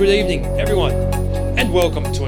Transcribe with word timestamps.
Good 0.00 0.08
evening, 0.08 0.46
everyone, 0.58 0.92
and 1.58 1.70
welcome 1.74 2.10
to 2.10 2.19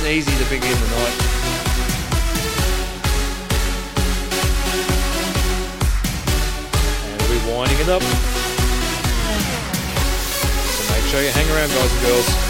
nice 0.00 0.26
and 0.26 0.32
easy 0.32 0.44
to 0.44 0.50
begin 0.50 0.72
the 0.80 0.86
night. 0.96 1.16
Winding 7.48 7.80
it 7.80 7.88
up. 7.88 8.02
So 10.72 10.94
make 10.94 11.04
sure 11.10 11.20
you 11.20 11.30
hang 11.30 11.48
around, 11.50 11.68
guys 11.68 11.92
and 11.92 12.02
girls. 12.06 12.49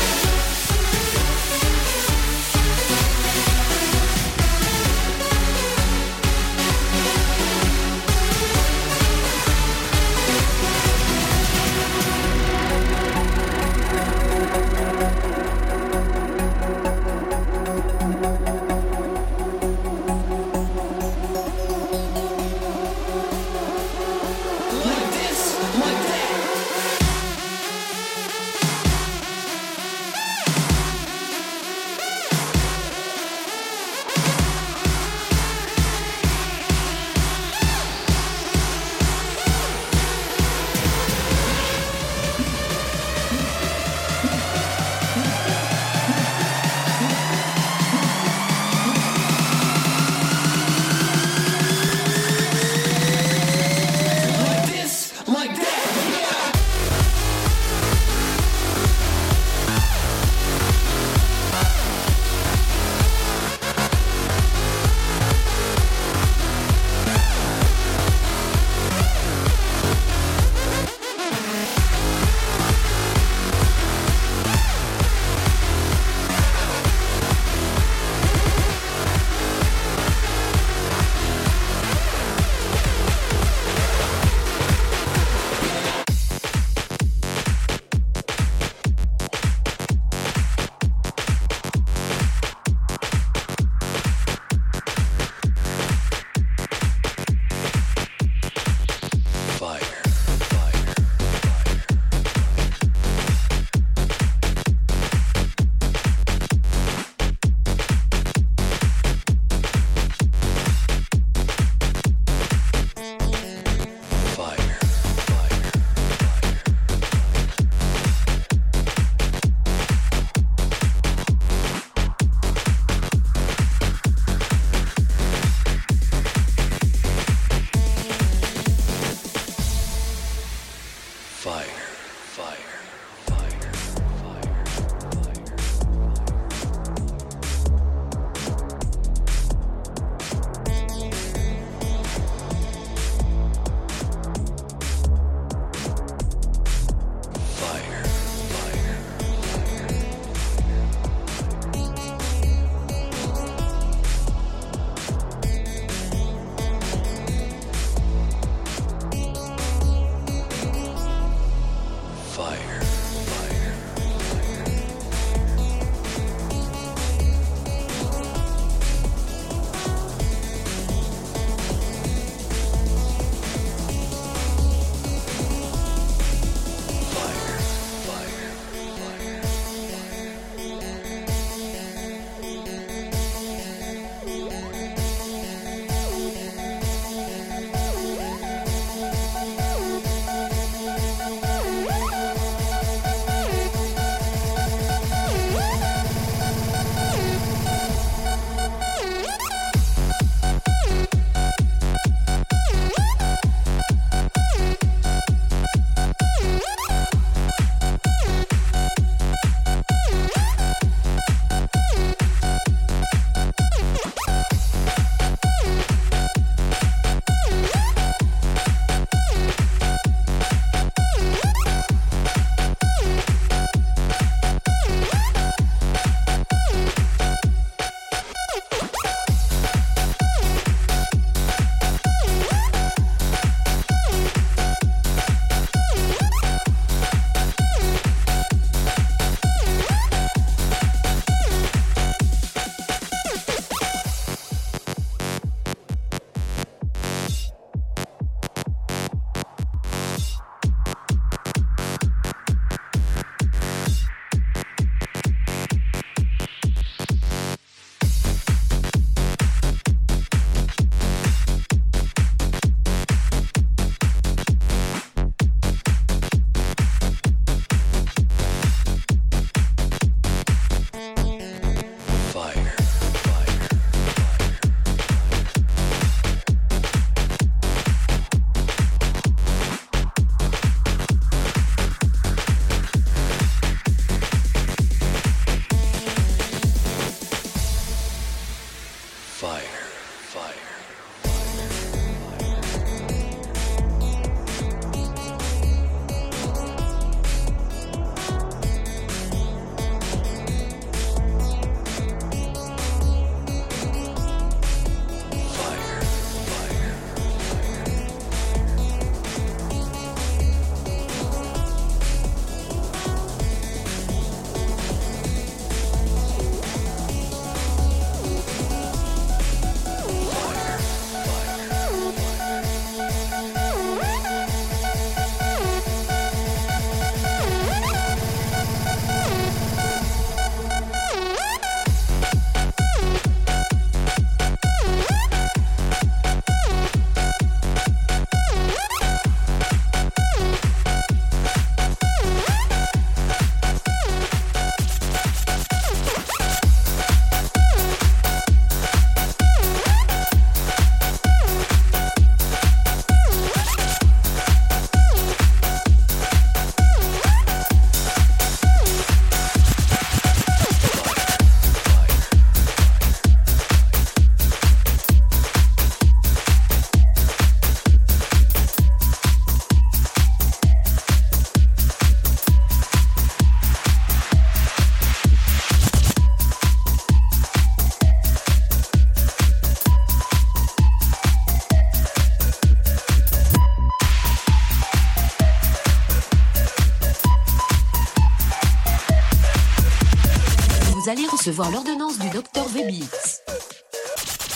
Recevoir 391.41 391.70
l'ordonnance 391.70 392.19
du 392.19 392.29
docteur 392.29 392.69
Vebix. 392.69 393.41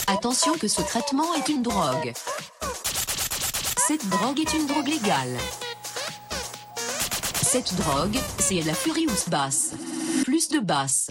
Attention 0.05 0.53
que 0.53 0.67
ce 0.67 0.83
traitement 0.83 1.33
est 1.33 1.49
une 1.49 1.63
drogue. 1.63 2.13
Cette 3.87 4.07
drogue 4.07 4.39
est 4.39 4.53
une 4.53 4.67
drogue 4.67 4.87
légale. 4.87 5.35
Cette 7.41 7.73
drogue, 7.73 8.19
c'est 8.37 8.61
la 8.61 8.75
Furious 8.75 9.27
Bass. 9.29 9.71
Plus 10.25 10.47
de 10.49 10.59
basse. 10.59 11.07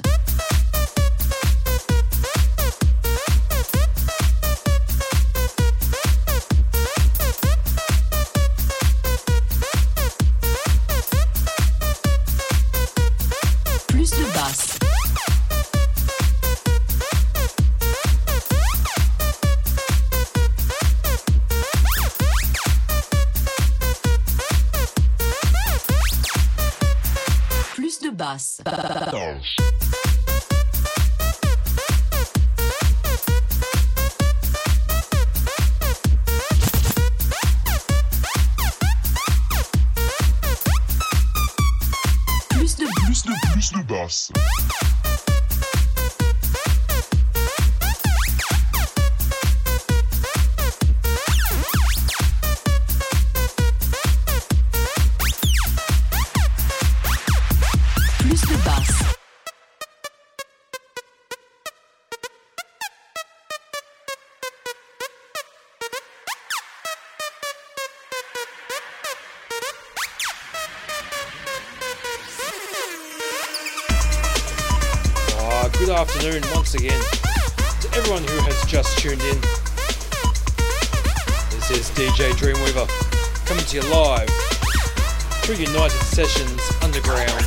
Sessions 86.15 86.63
Underground. 86.81 87.43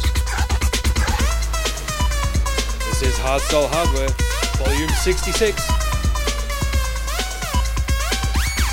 This 2.83 3.01
is 3.01 3.15
Hardstyle 3.15 3.69
Hardware, 3.71 4.11
Volume 4.59 4.89
66. 4.89 5.55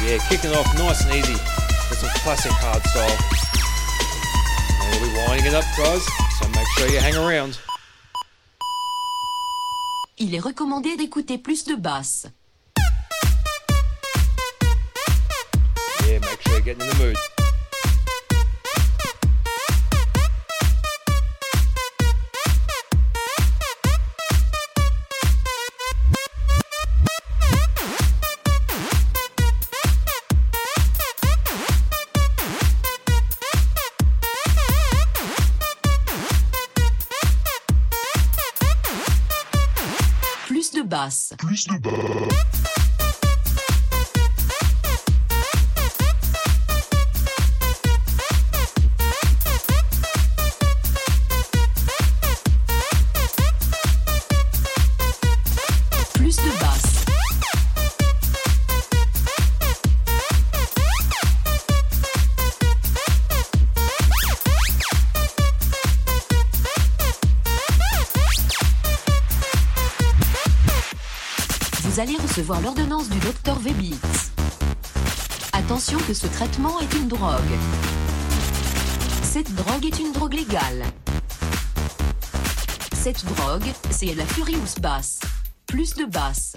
Yeah, 0.03 0.19
kicking 0.29 0.51
off 0.51 0.67
nice 0.77 1.05
and 1.05 1.15
easy 1.15 1.39
with 1.89 1.99
some 2.01 2.11
classic 2.27 2.51
hardstyle. 2.59 3.15
And 4.83 5.01
we'll 5.01 5.13
be 5.13 5.17
winding 5.29 5.47
it 5.47 5.55
up, 5.55 5.63
guys, 5.79 6.03
so 6.41 6.49
make 6.49 6.67
sure 6.77 6.89
you 6.89 6.99
hang 6.99 7.15
around. 7.15 7.57
Il 10.19 10.35
est 10.35 10.41
recommandé 10.41 10.97
d'écouter 10.97 11.39
plus 11.39 11.67
de 11.67 11.77
basse. 11.77 12.27
Plus 41.05 41.29
de 41.29 41.35
basse. 41.35 41.35
Plus 41.39 41.67
de 41.67 41.79
basse. 41.79 42.54
Recevoir 72.35 72.61
l'ordonnance 72.63 73.09
du 73.09 73.19
docteur 73.21 73.57
Vebix. 73.61 73.97
Attention 75.53 75.99
que 76.01 76.13
ce 76.13 76.27
traitement 76.27 76.81
est 76.81 76.93
une 76.95 77.07
drogue. 77.07 77.55
Cette 79.23 79.55
drogue 79.55 79.85
est 79.85 80.01
une 80.01 80.11
drogue 80.11 80.35
légale. 80.35 80.83
Cette 82.93 83.25
drogue, 83.25 83.73
c'est 83.91 84.15
la 84.17 84.27
Furious 84.27 84.81
Bass. 84.81 85.21
Plus 85.69 85.95
de 85.95 86.07
basse. 86.07 86.57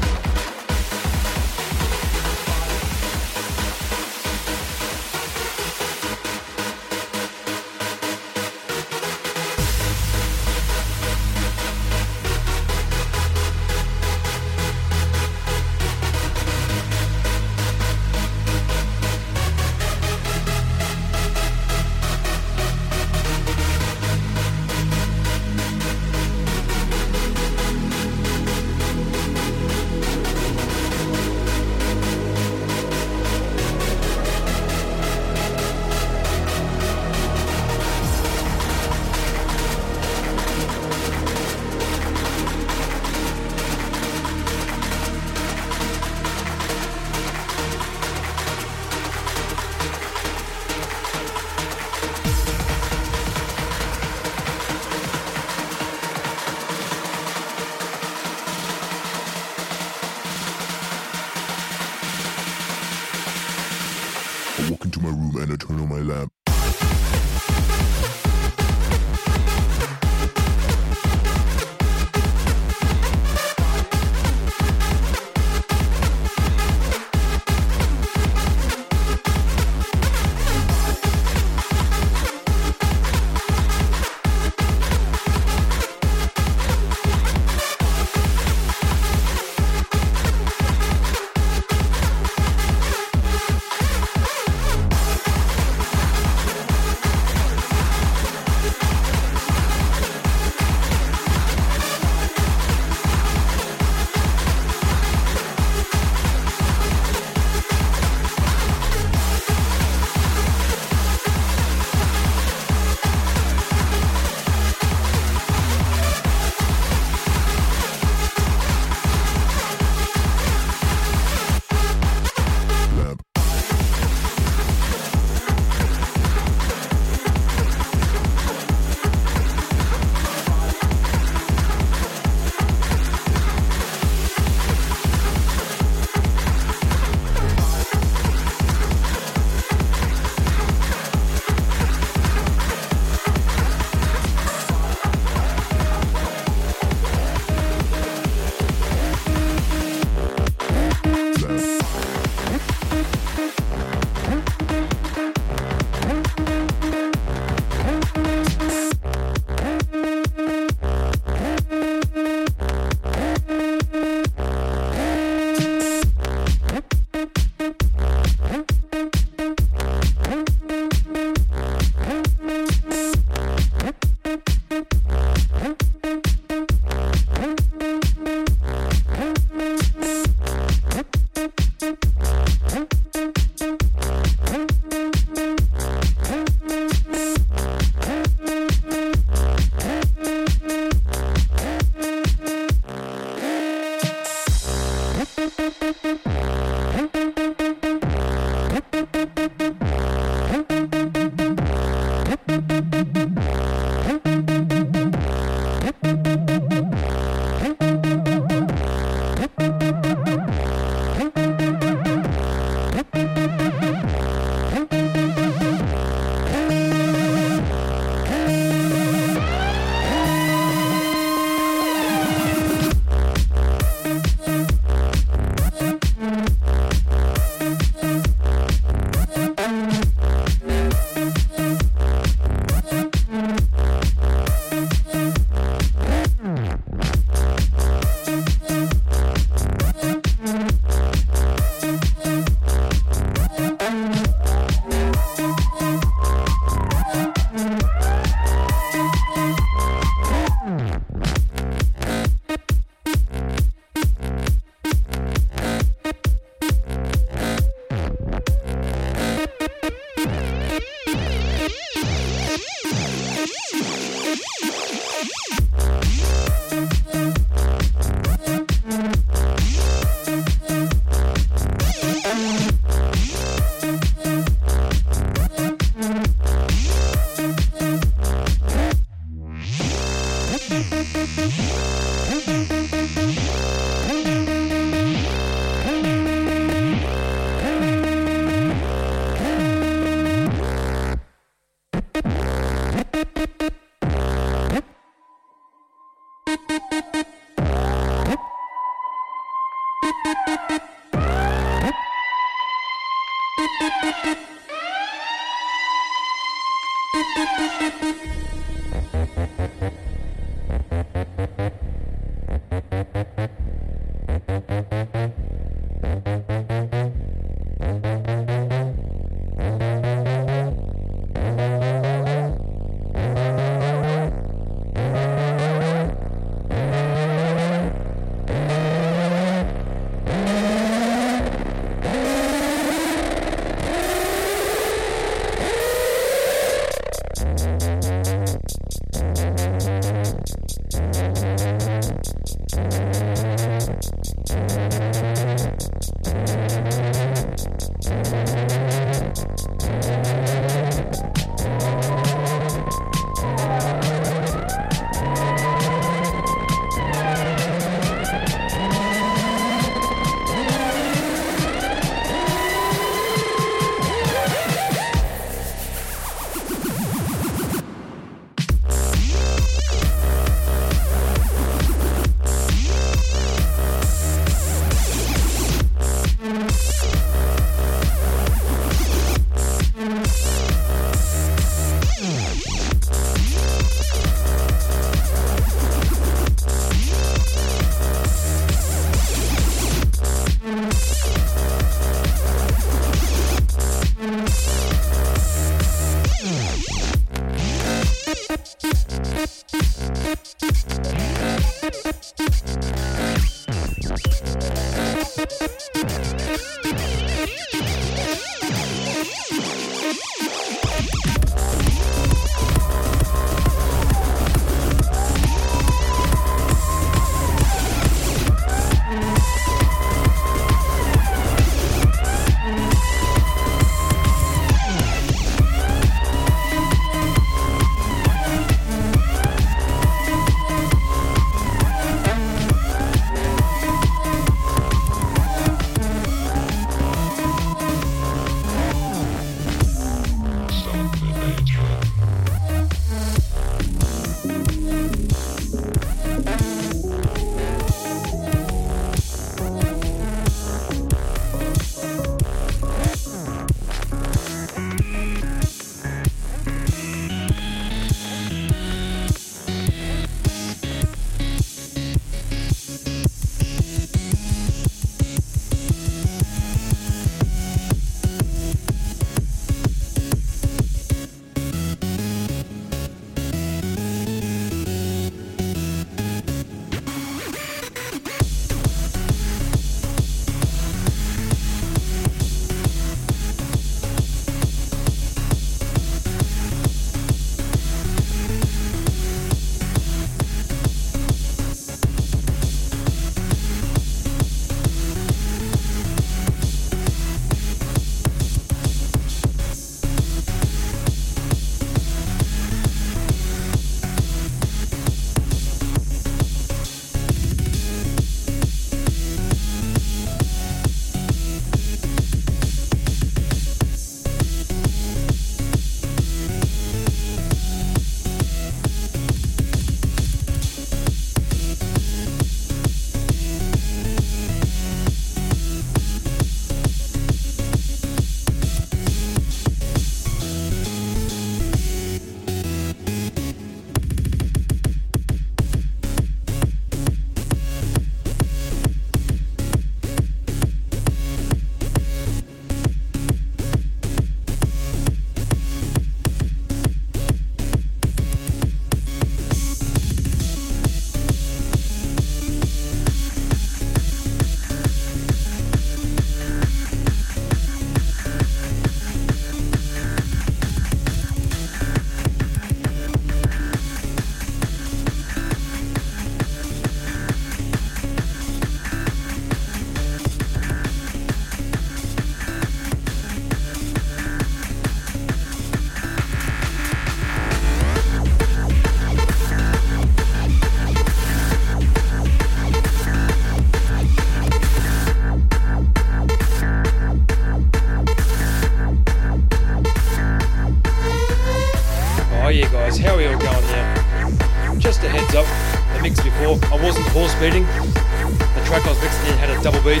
Horse 597.12 597.34
beating. 597.40 597.66
The 597.66 598.62
track 598.66 598.86
I 598.86 598.90
was 598.90 599.02
mixing 599.02 599.32
in 599.32 599.38
had 599.38 599.50
a 599.50 599.60
double 599.62 599.82
beat. 599.82 600.00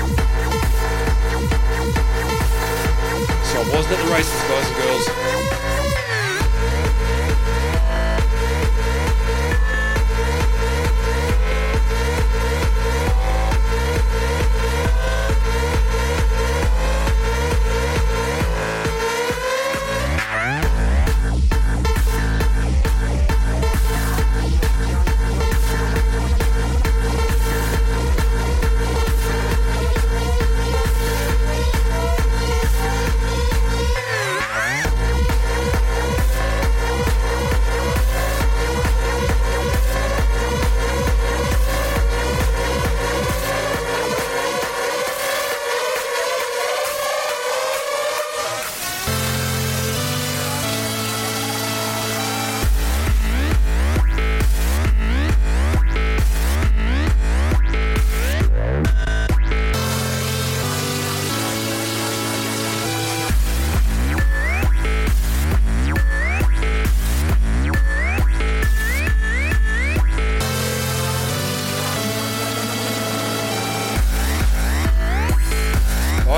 So 3.50 3.60
I 3.60 3.66
wasn't 3.74 3.98
at 3.98 4.06
the 4.06 4.12
races, 4.12 4.42
guys 4.48 4.66
and 4.66 4.76
girls. 4.76 5.29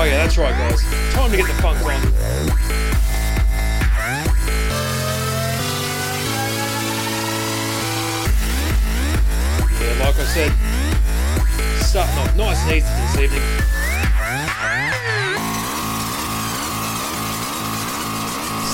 Oh, 0.05 1.29
to 1.31 1.37
get 1.37 1.47
the 1.47 1.53
funk 1.61 1.79
on. 1.79 2.01
Yeah, 9.79 9.95
like 10.03 10.19
I 10.19 10.25
said, 10.27 10.51
starting 11.79 12.17
off 12.17 12.35
nice 12.35 12.59
and 12.63 12.71
easy 12.75 12.83
this 12.83 13.15
evening. 13.15 13.43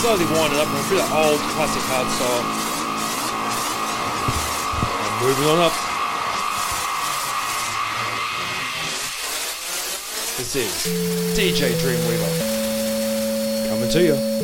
Slowly 0.02 0.26
winding 0.34 0.60
up 0.60 0.66
with 0.74 0.82
a 0.82 0.90
bit 0.90 1.02
of 1.04 1.14
old 1.14 1.40
classic 1.54 1.84
hard 1.86 2.10
style. 2.10 2.42
And 5.06 5.28
moving 5.28 5.46
on 5.46 5.60
up. 5.60 5.89
This 10.40 10.56
is 10.56 11.38
DJ 11.38 11.74
Dreamweaver 11.82 13.68
coming 13.68 13.90
to 13.90 14.02
you. 14.02 14.39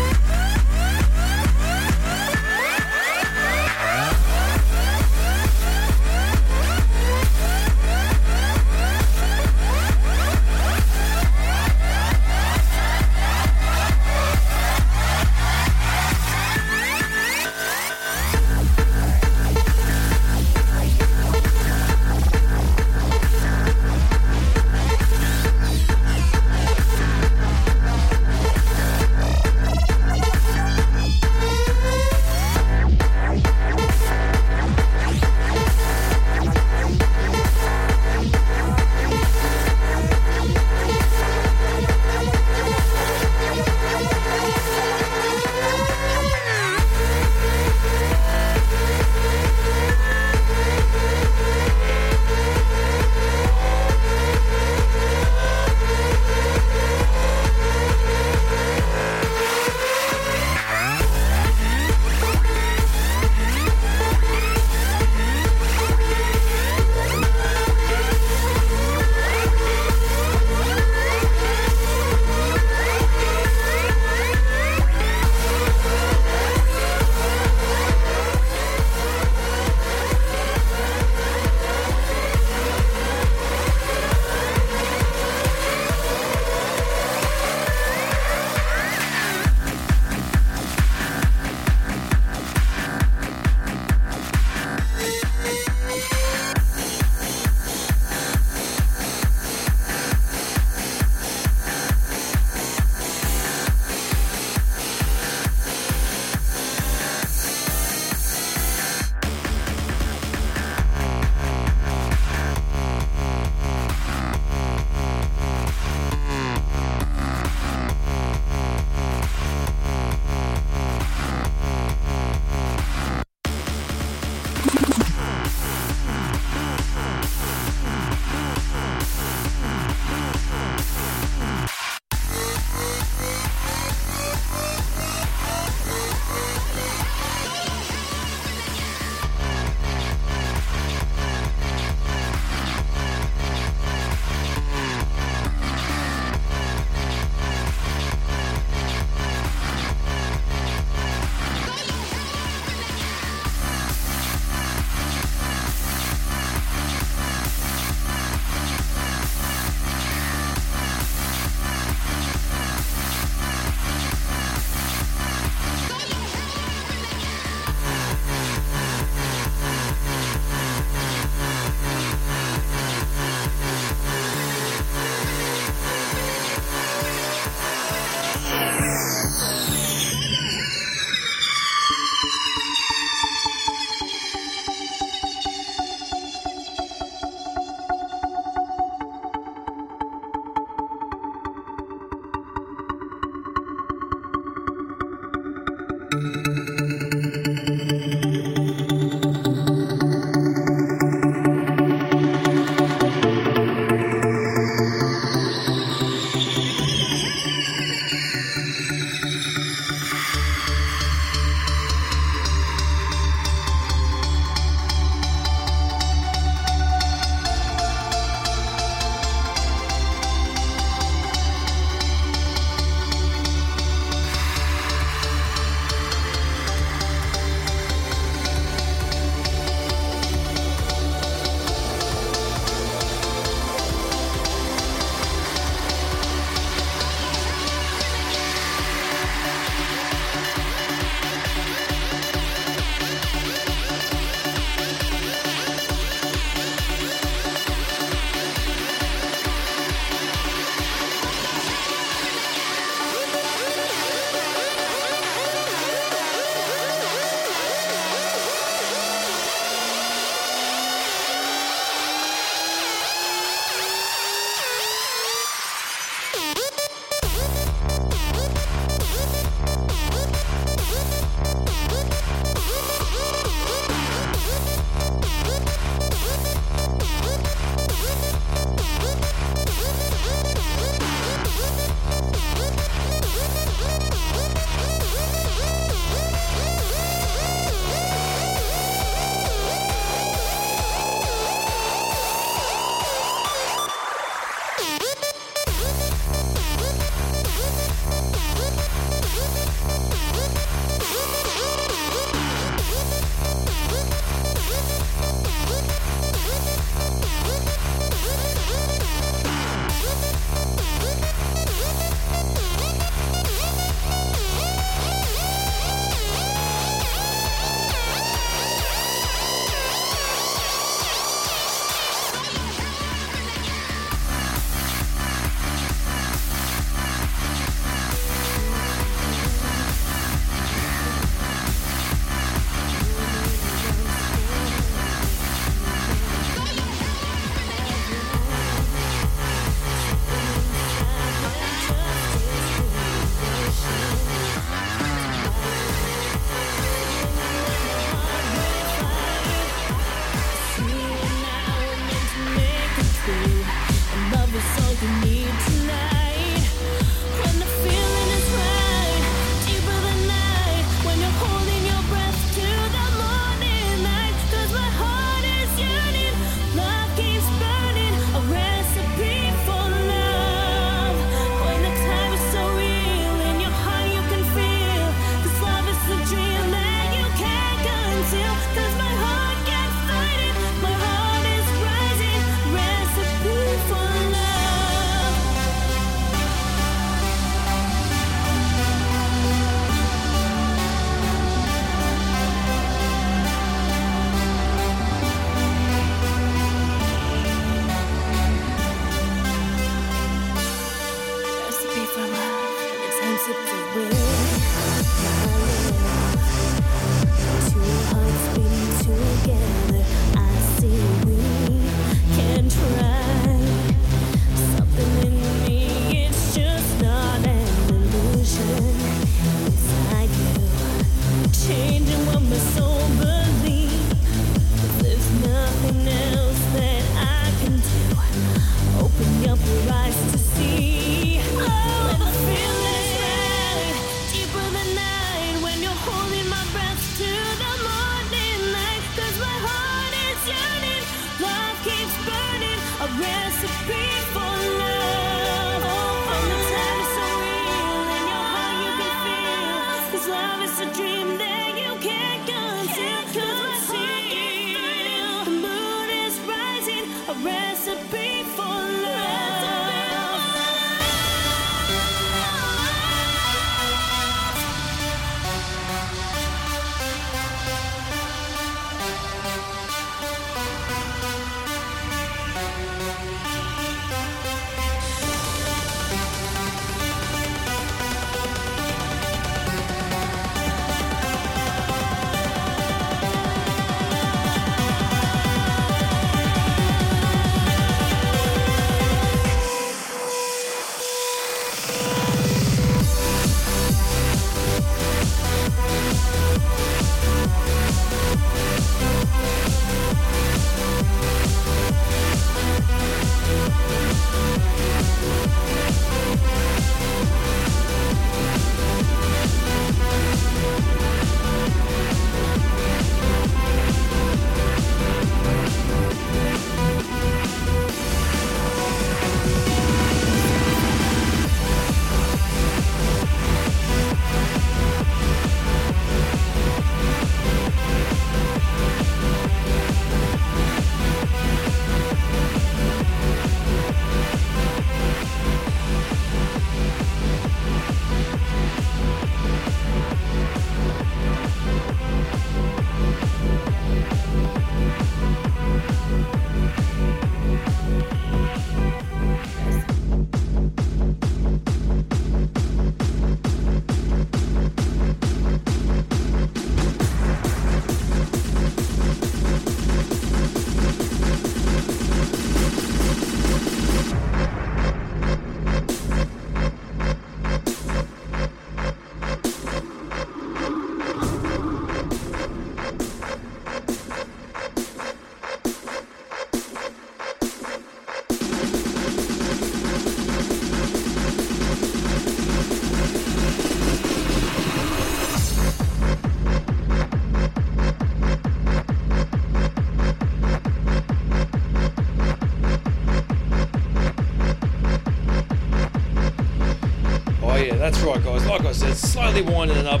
That's 597.90 598.02
right, 598.04 598.22
guys. 598.22 598.46
Like 598.46 598.64
I 598.64 598.70
said, 598.70 598.96
slowly 598.96 599.42
winding 599.42 599.78
it 599.78 599.86
up. 599.86 600.00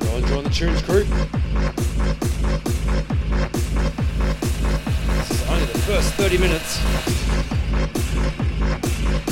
Go 0.00 0.16
enjoying 0.16 0.42
the 0.42 0.50
tunes, 0.50 0.82
crew. 0.82 1.04
This 5.14 5.30
is 5.30 5.48
only 5.48 5.66
the 5.66 5.78
first 5.86 6.14
30 6.14 6.38
minutes. 6.38 6.80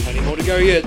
Plenty 0.05 0.21
more 0.21 0.37
to 0.37 0.45
go 0.45 0.59
yet. 0.59 0.85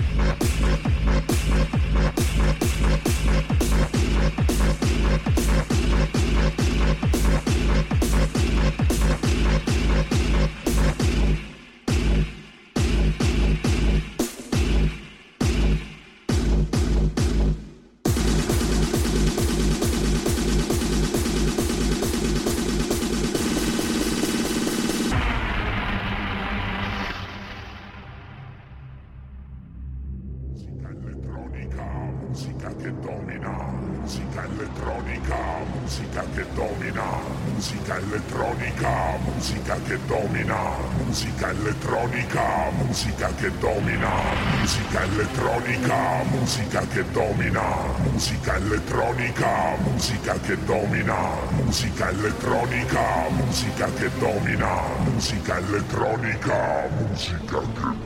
Che 50.50 50.58
domina, 50.66 51.30
musica 51.64 52.10
elettronica, 52.10 53.30
musica 53.30 53.86
che 53.94 54.10
domina, 54.18 54.82
musica 55.04 55.58
elettronica, 55.60 56.90
musica 56.98 57.60
che 57.60 57.74
domina. 57.80 57.99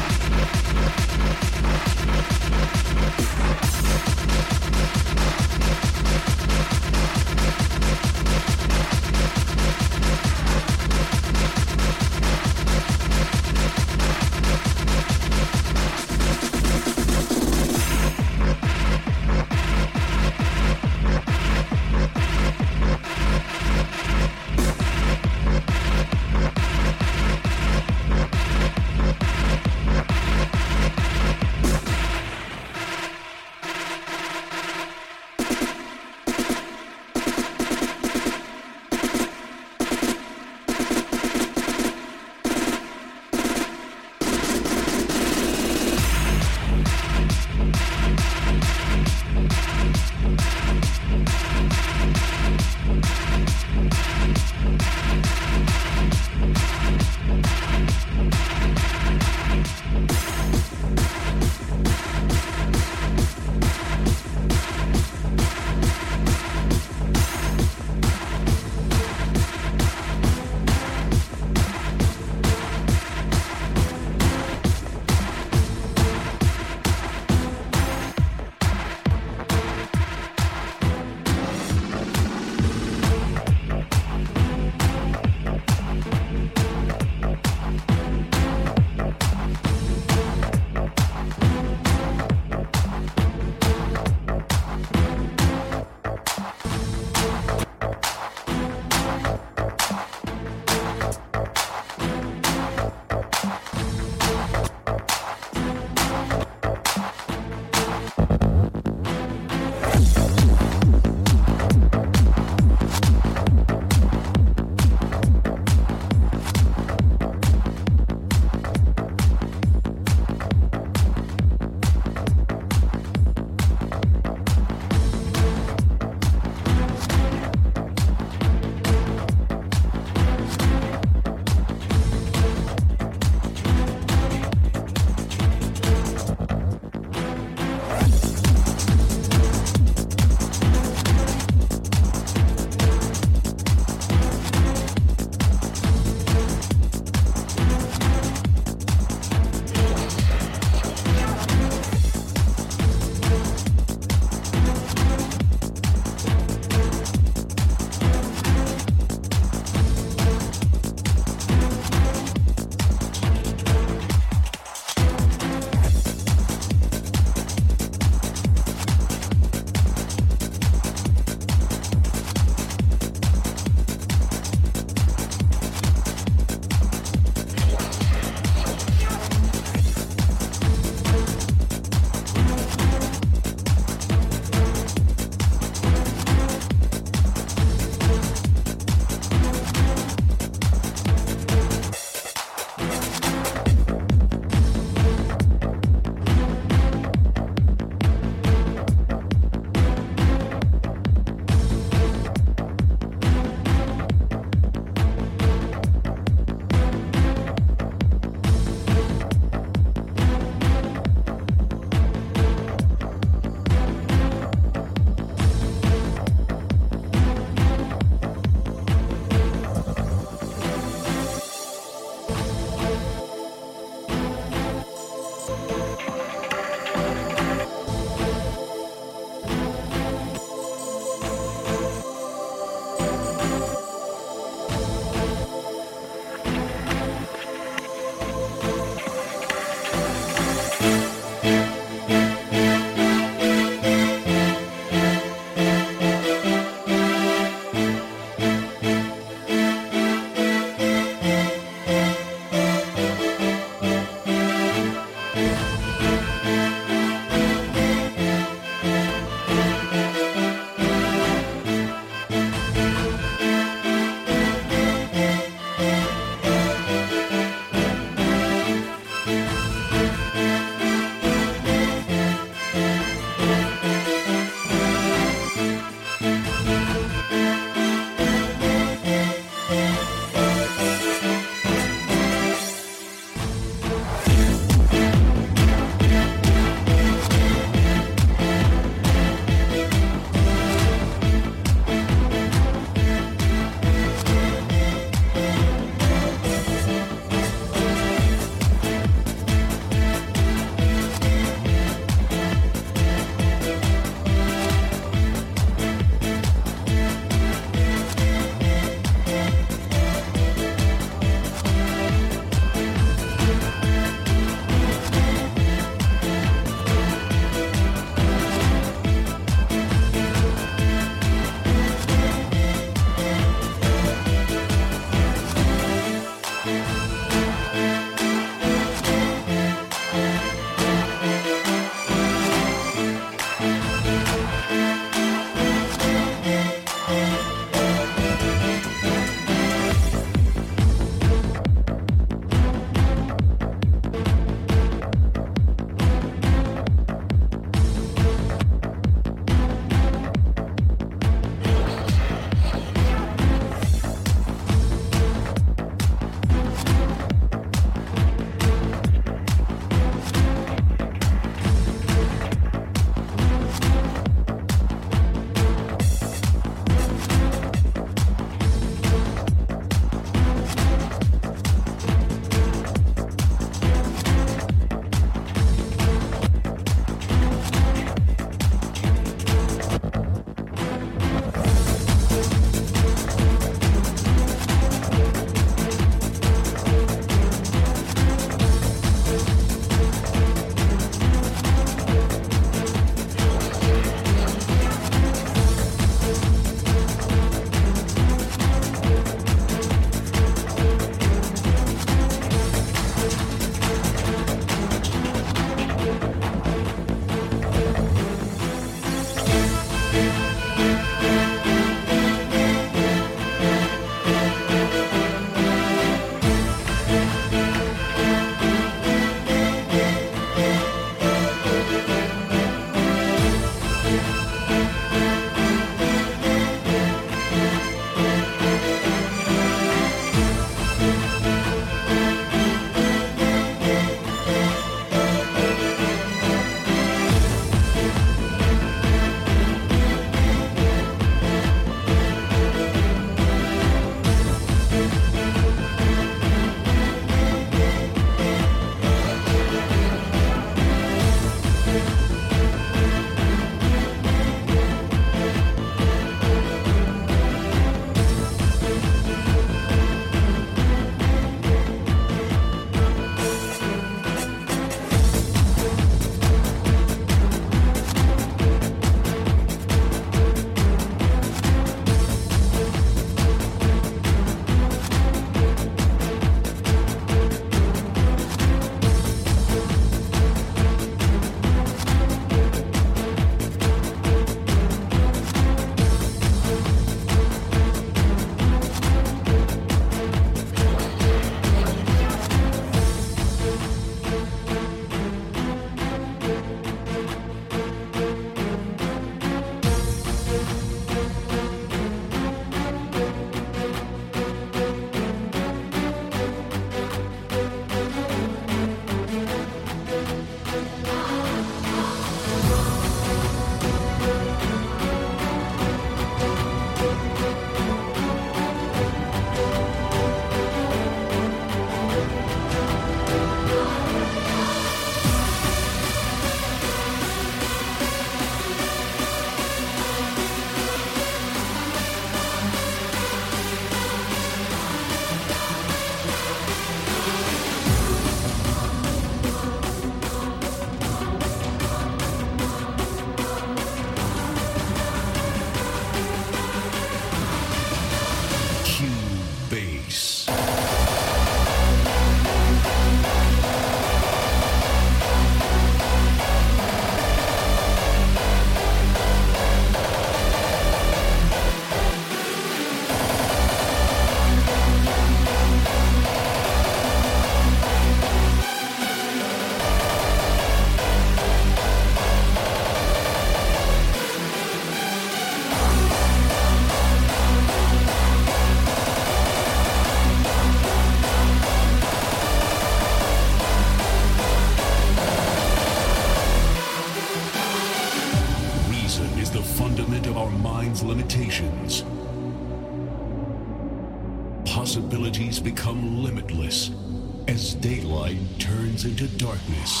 Darkness. 599.41 600.00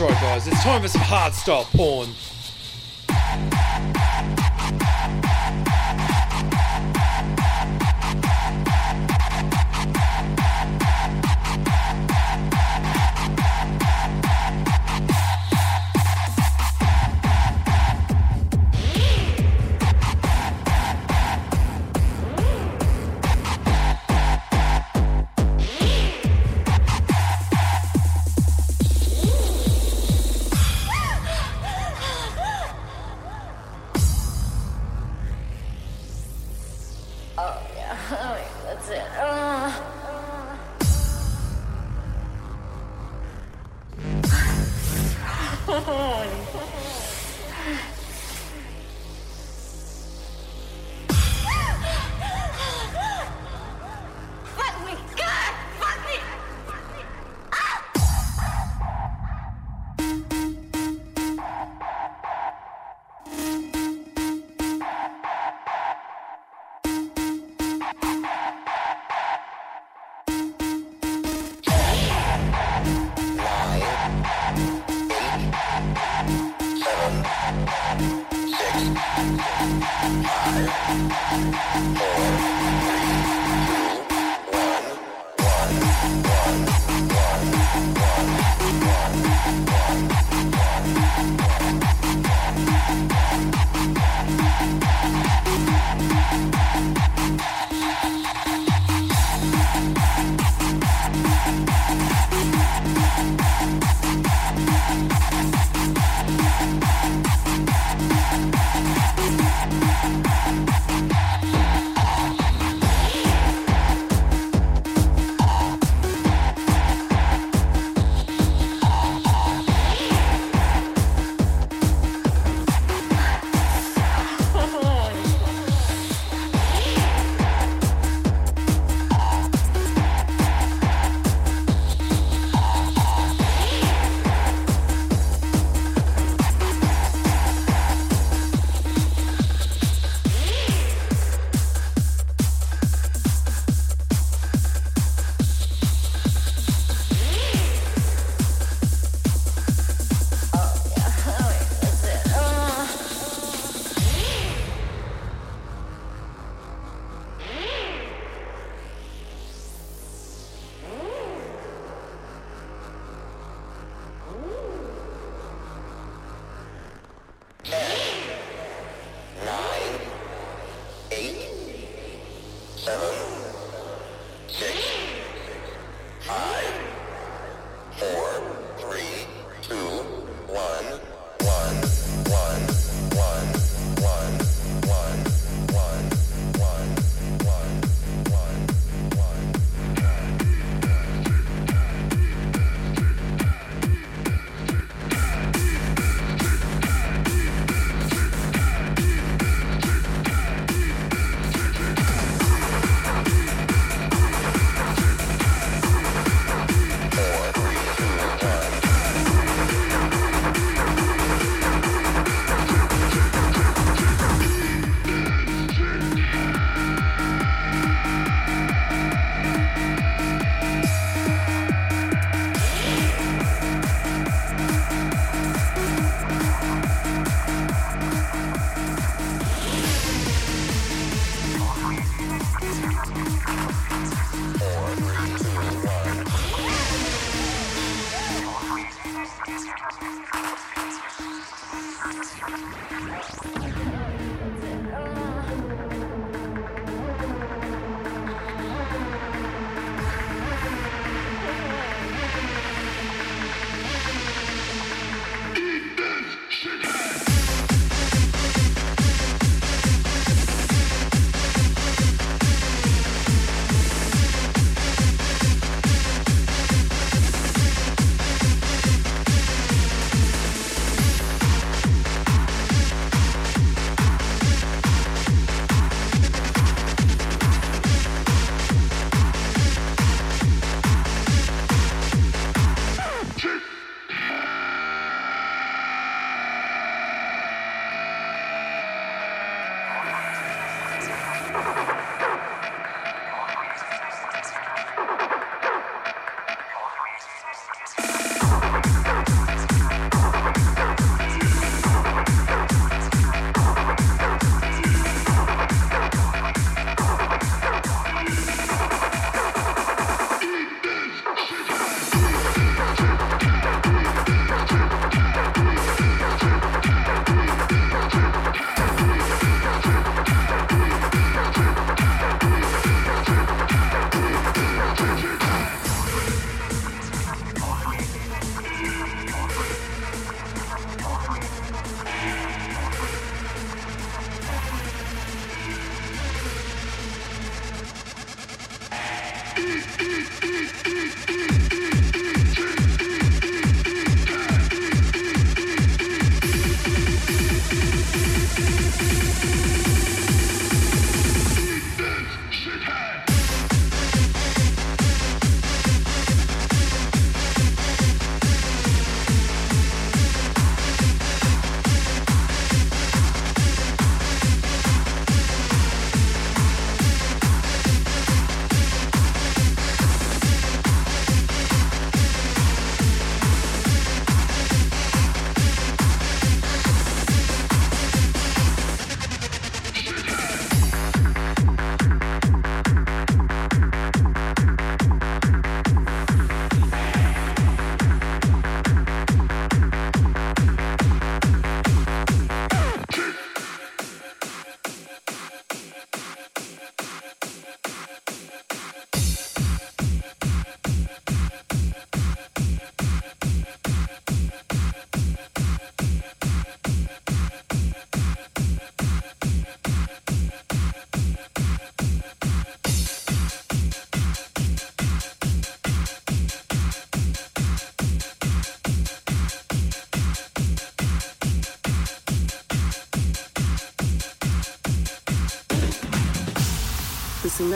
Right, 0.00 0.20
guys. 0.20 0.46
It's 0.46 0.62
time 0.62 0.82
for 0.82 0.88
some 0.88 1.02
hard 1.02 1.32
hardstyle 1.32 1.64
porn. 1.76 2.08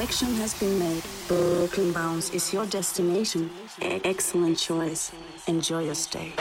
selection 0.04 0.34
has 0.34 0.52
been 0.60 0.78
made. 0.78 1.02
Brooklyn 1.28 1.90
Bounce 1.90 2.28
is 2.30 2.52
your 2.52 2.66
destination. 2.66 3.50
Excellent 3.80 4.58
choice. 4.58 5.12
Enjoy 5.46 5.84
your 5.84 5.94
stay. 5.94 6.32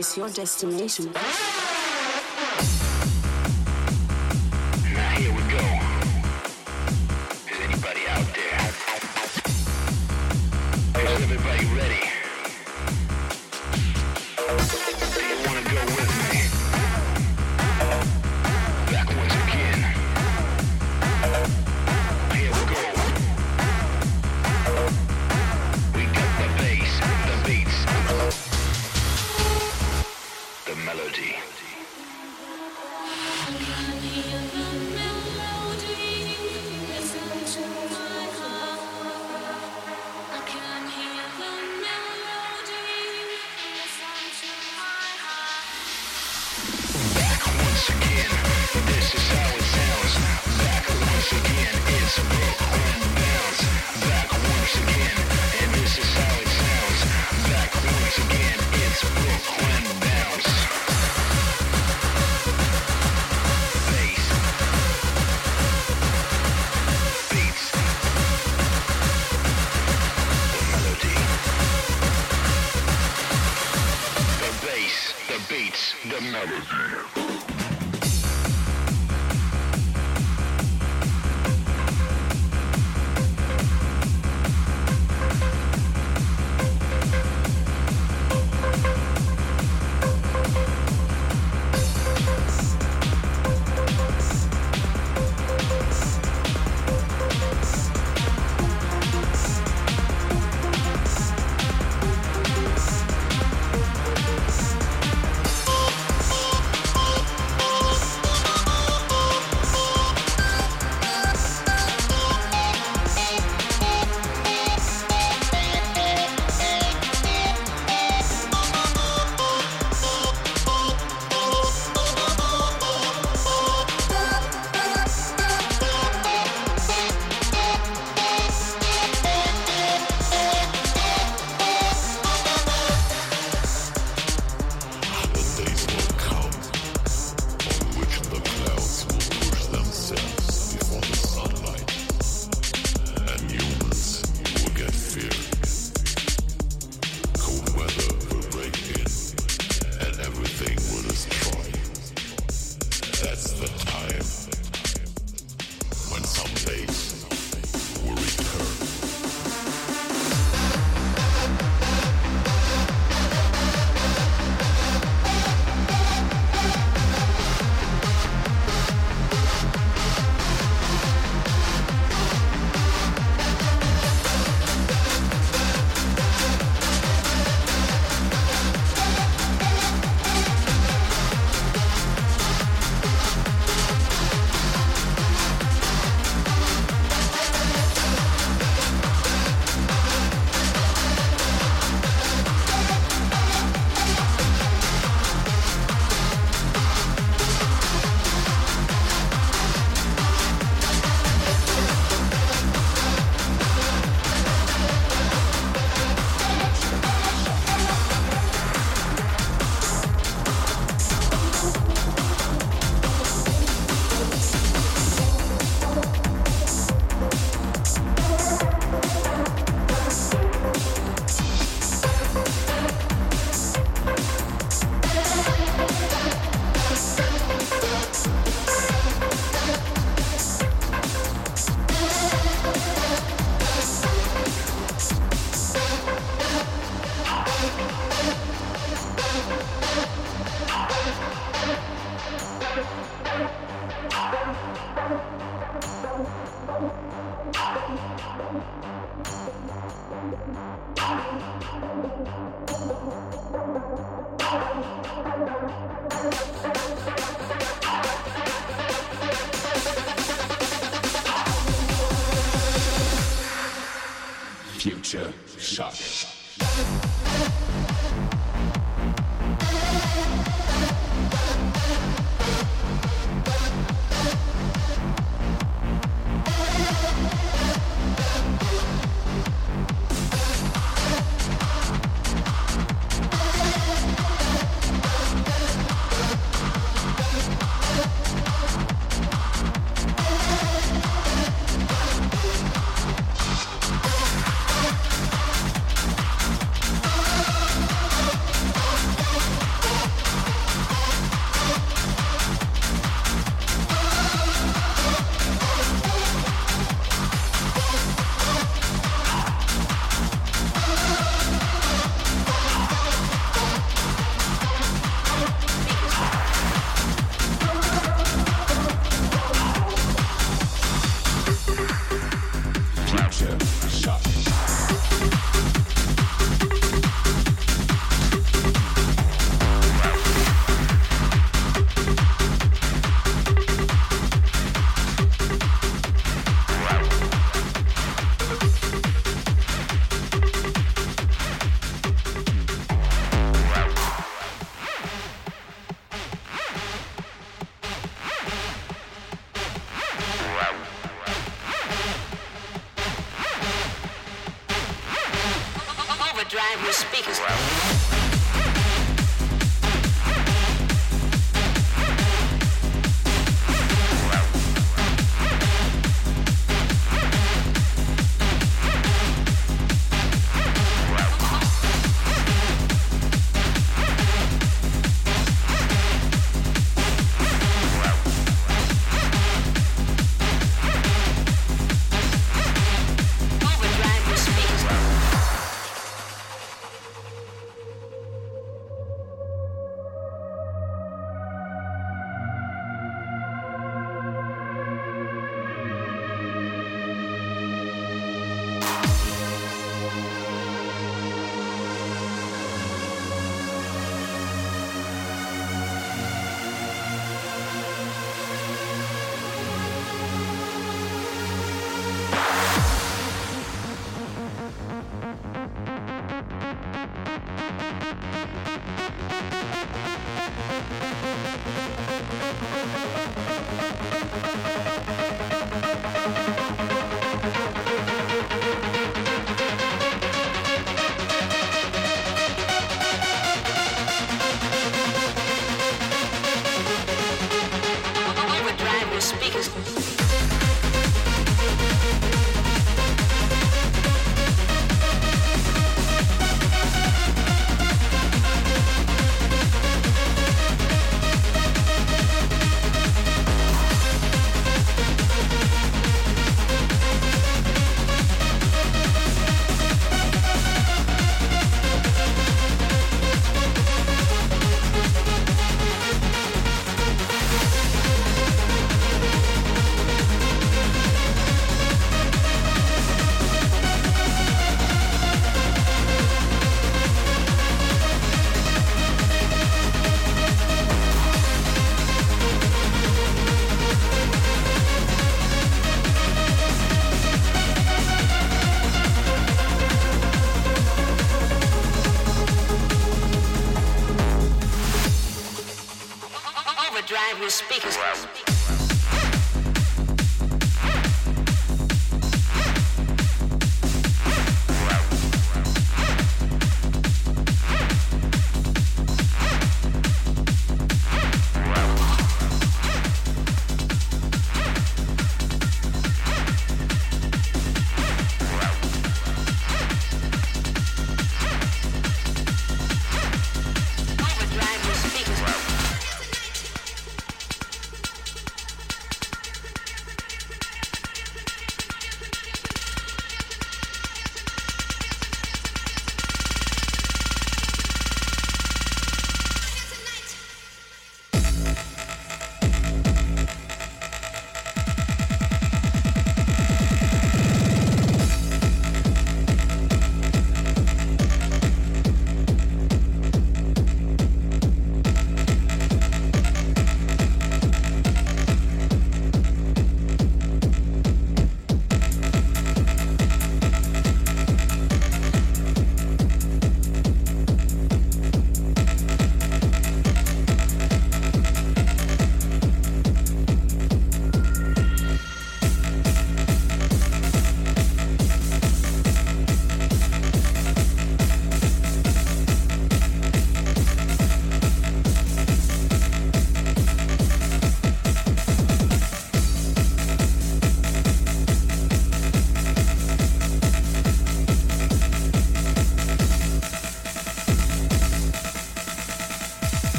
is 0.00 0.16
your 0.16 0.30
destination. 0.30 1.12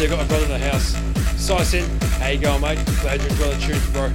So 0.00 0.04
you 0.04 0.10
got 0.12 0.18
my 0.20 0.28
brother 0.28 0.44
in 0.46 0.50
the 0.52 0.58
house. 0.70 0.94
Sison, 1.36 1.86
how 2.20 2.28
you 2.28 2.38
going, 2.38 2.62
mate? 2.62 2.78
Glad 3.02 3.20
you 3.20 3.28
enjoy 3.28 3.48
the 3.48 3.60
tunes, 3.60 3.86
bro. 3.90 4.06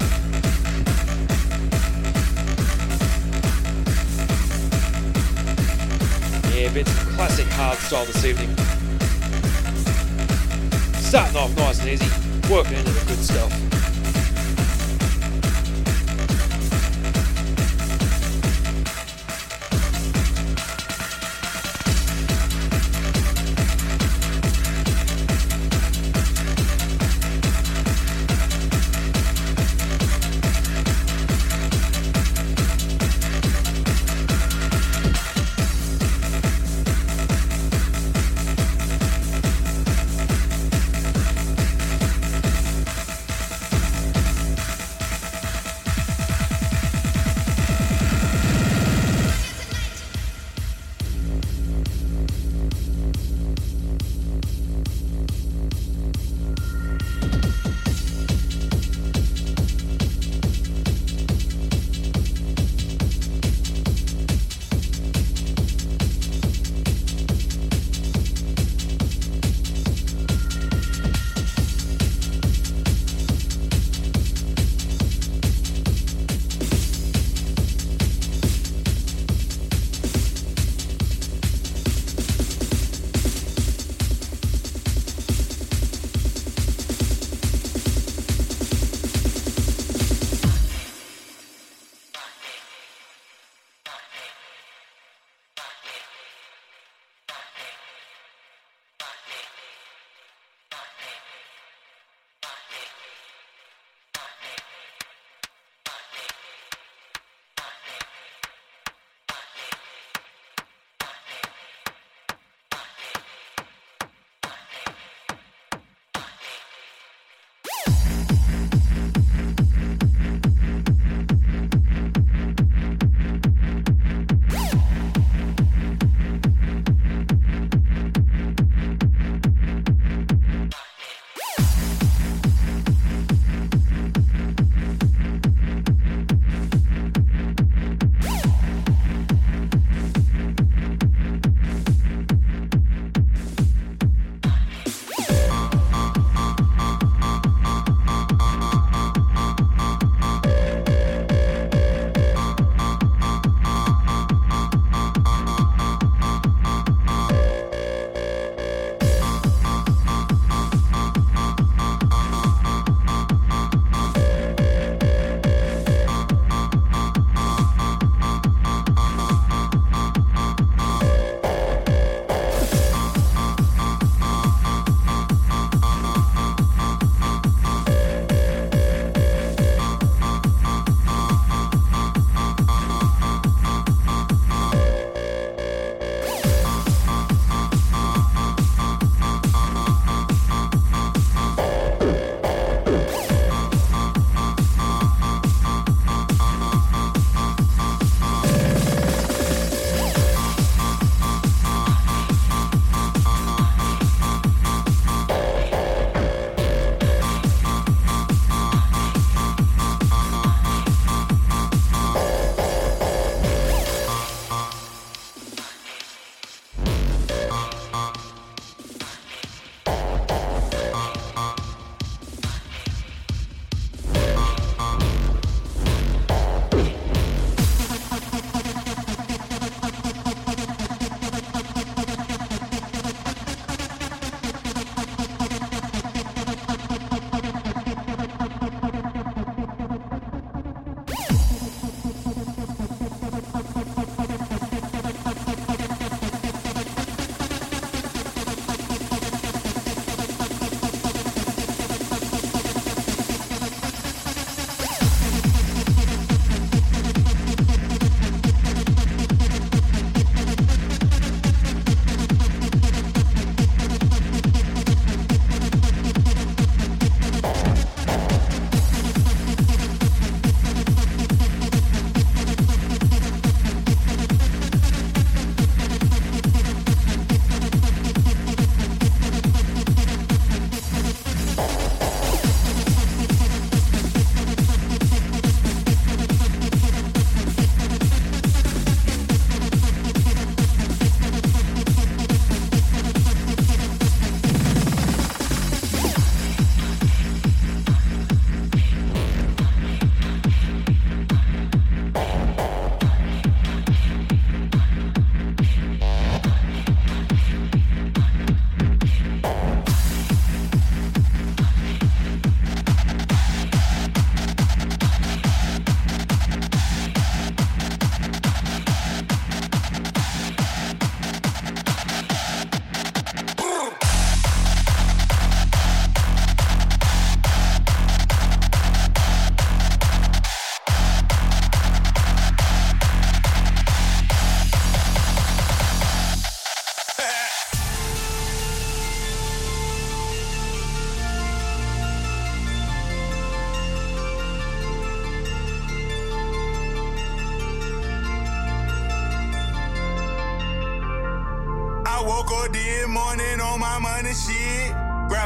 Yeah, 6.56 6.74
been 6.74 6.86
some 6.88 7.14
classic 7.14 7.46
hardstyle 7.46 8.08
this 8.08 8.26
evening. 8.26 8.58
Starting 10.96 11.38
off 11.38 11.56
nice 11.56 11.80
and 11.82 11.90
easy, 11.90 12.52
working 12.52 12.80
into 12.80 12.90
the 12.90 13.06
good 13.06 13.20
stuff. 13.20 13.65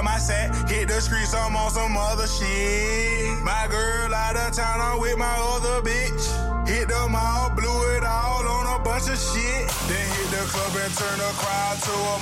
my 0.03 0.19
hit 0.67 0.87
the 0.87 1.01
streets, 1.01 1.33
I'm 1.33 1.55
on 1.55 1.71
some 1.71 1.97
other 1.97 2.27
shit. 2.27 3.43
My 3.43 3.67
girl 3.69 4.13
out 4.13 4.35
of 4.35 4.53
town, 4.53 4.79
I'm 4.79 4.99
with 4.99 5.17
my 5.17 5.35
other 5.55 5.81
bitch. 5.81 6.67
Hit 6.67 6.87
the 6.87 7.07
mall, 7.09 7.49
blew 7.49 7.97
it 7.97 8.03
all 8.03 8.47
on 8.47 8.79
a 8.79 8.83
bunch 8.83 9.09
of 9.09 9.17
shit. 9.17 9.67
Then 9.89 10.05
hit 10.15 10.29
the 10.31 10.43
club 10.47 10.75
and 10.83 10.93
turn 10.95 11.17
the 11.17 11.31
crowd 11.41 11.77
to 11.81 11.91
a 11.91 12.17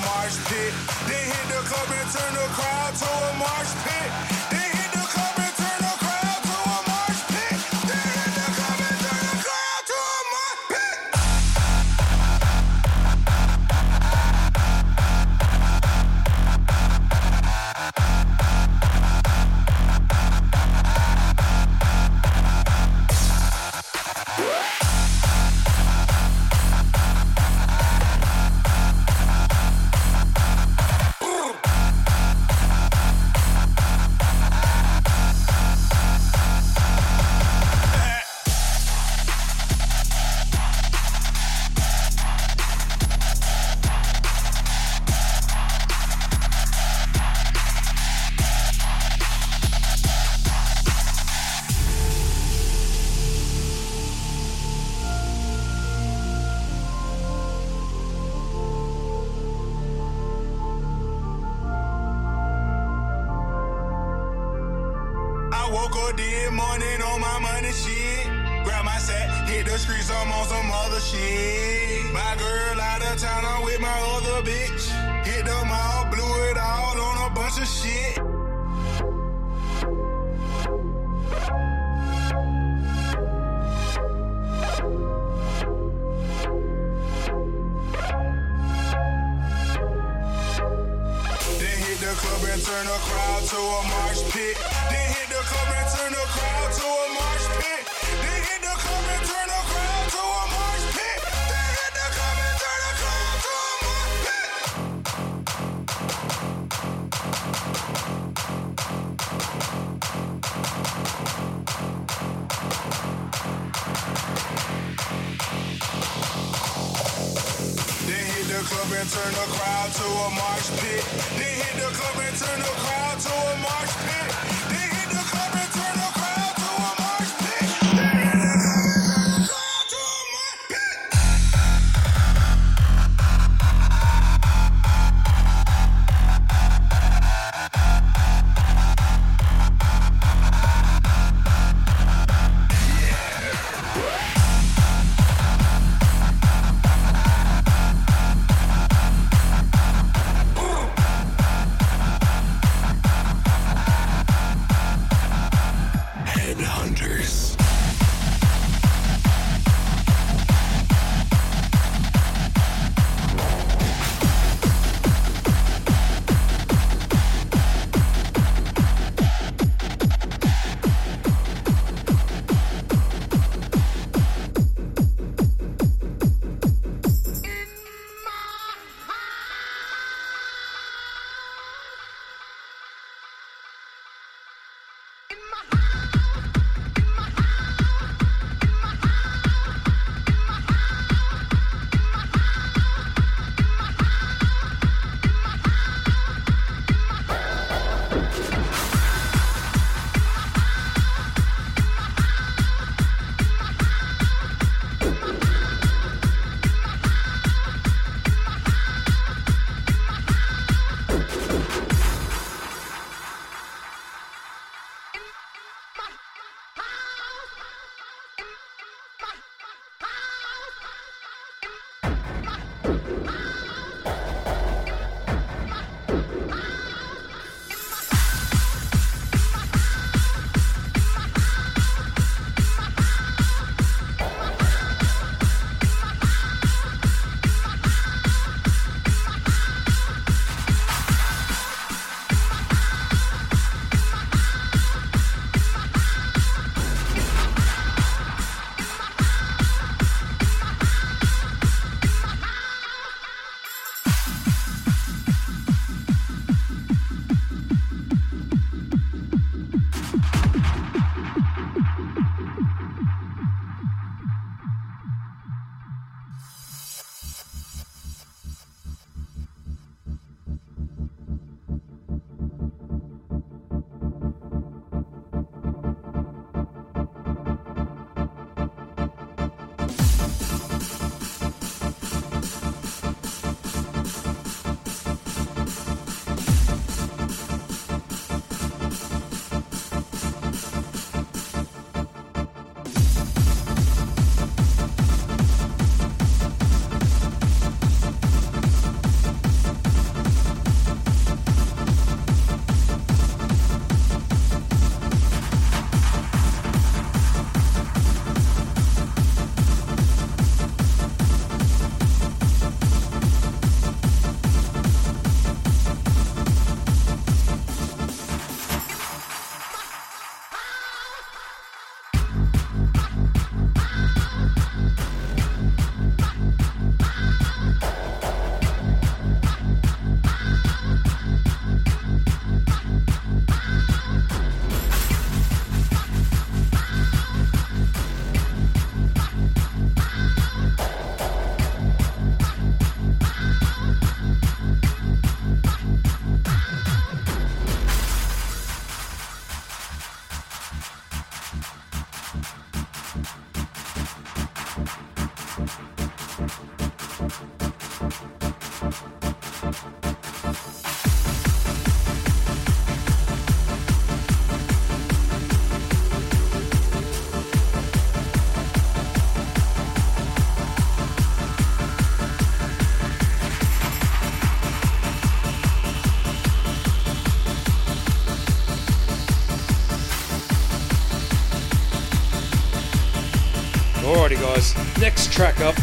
guys. 384.57 384.97
Next 384.99 385.31
track 385.31 385.59
up 385.59 385.77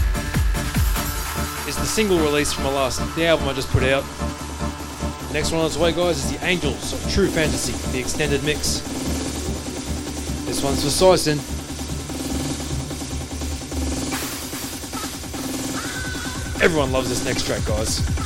is 1.68 1.76
the 1.76 1.84
single 1.86 2.18
release 2.18 2.52
from 2.52 2.64
my 2.64 2.72
last 2.72 2.98
the 3.14 3.24
album 3.24 3.48
I 3.48 3.52
just 3.52 3.68
put 3.68 3.84
out. 3.84 4.02
Next 5.32 5.52
one 5.52 5.60
on 5.60 5.66
its 5.66 5.76
way, 5.76 5.92
guys, 5.92 6.24
is 6.24 6.36
the 6.36 6.44
Angels 6.44 6.92
of 6.92 7.12
True 7.12 7.28
Fantasy, 7.28 7.72
the 7.92 8.00
extended 8.00 8.42
mix. 8.42 8.80
This 10.46 10.62
one's 10.64 10.82
for 10.82 10.88
Sison. 10.88 11.38
Everyone 16.60 16.90
loves 16.90 17.08
this 17.08 17.24
next 17.24 17.46
track, 17.46 17.64
guys. 17.64 18.23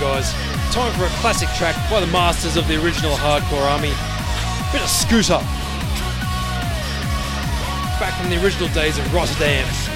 Guys. 0.00 0.32
Time 0.72 0.92
for 0.98 1.04
a 1.04 1.08
classic 1.20 1.48
track 1.58 1.76
by 1.90 2.00
the 2.00 2.06
masters 2.06 2.56
of 2.56 2.66
the 2.66 2.82
original 2.82 3.12
Hardcore 3.12 3.60
Army. 3.70 3.92
Bit 4.72 4.80
of 4.82 4.88
Scooter. 4.88 5.38
Back 8.00 8.18
from 8.18 8.30
the 8.30 8.42
original 8.42 8.68
days 8.70 8.96
of 8.98 9.12
Rotterdam. 9.12 9.89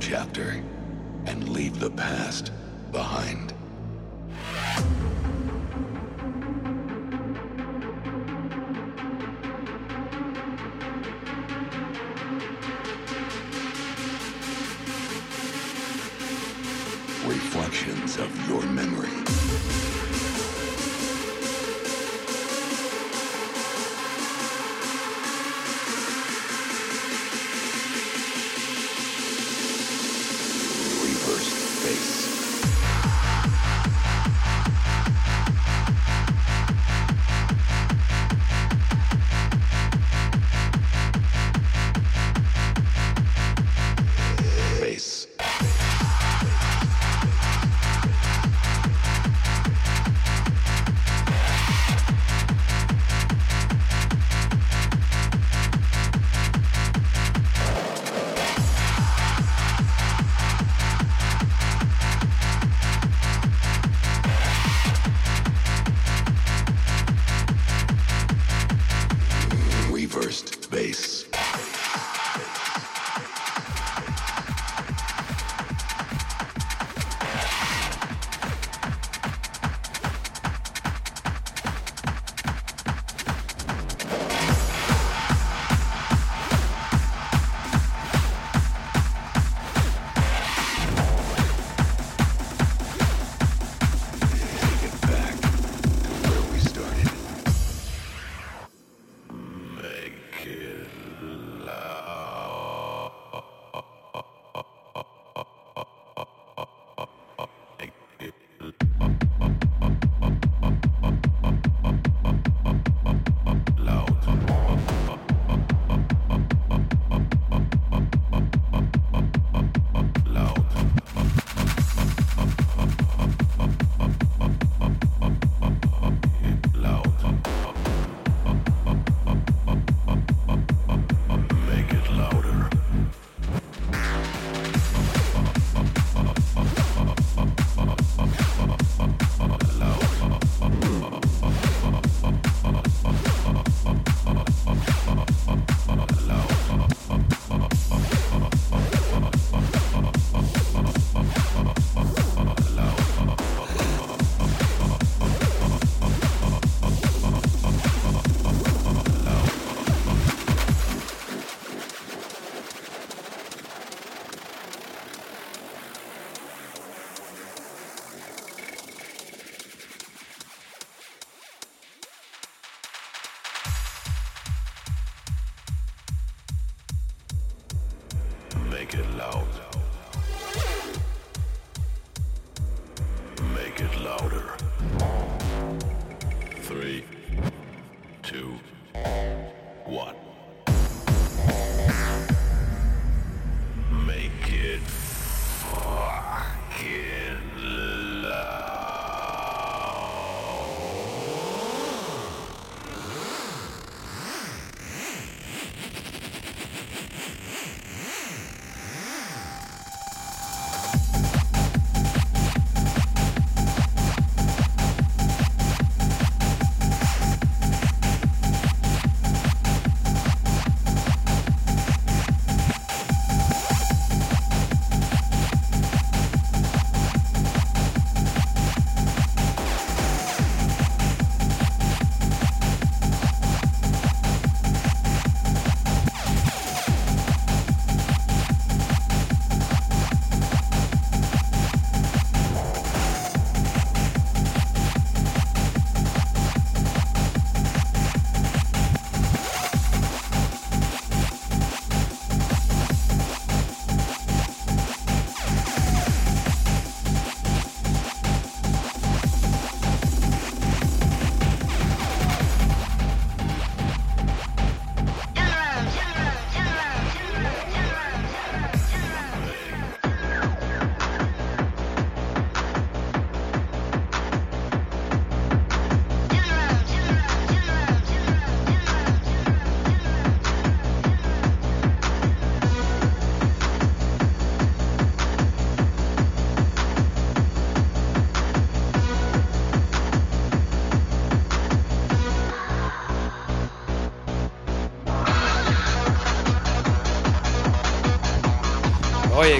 Chapter 0.00 0.64
and 1.26 1.50
leave 1.50 1.78
the 1.78 1.90
past 1.90 2.49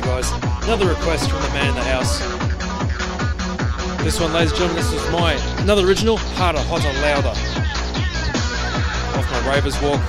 Guys, 0.02 0.32
another 0.64 0.88
request 0.88 1.30
from 1.30 1.42
the 1.42 1.48
man 1.50 1.68
in 1.68 1.74
the 1.74 1.82
house. 1.82 2.20
This 4.02 4.18
one, 4.18 4.32
ladies 4.32 4.50
and 4.52 4.58
gentlemen, 4.60 4.82
this 4.82 4.92
is 4.92 5.10
my 5.10 5.34
another 5.62 5.86
original, 5.86 6.16
harder, 6.16 6.60
hotter, 6.60 6.92
louder. 7.00 7.28
Off 9.18 9.30
my 9.30 9.52
Ravers 9.52 9.80
Walk, 9.82 10.00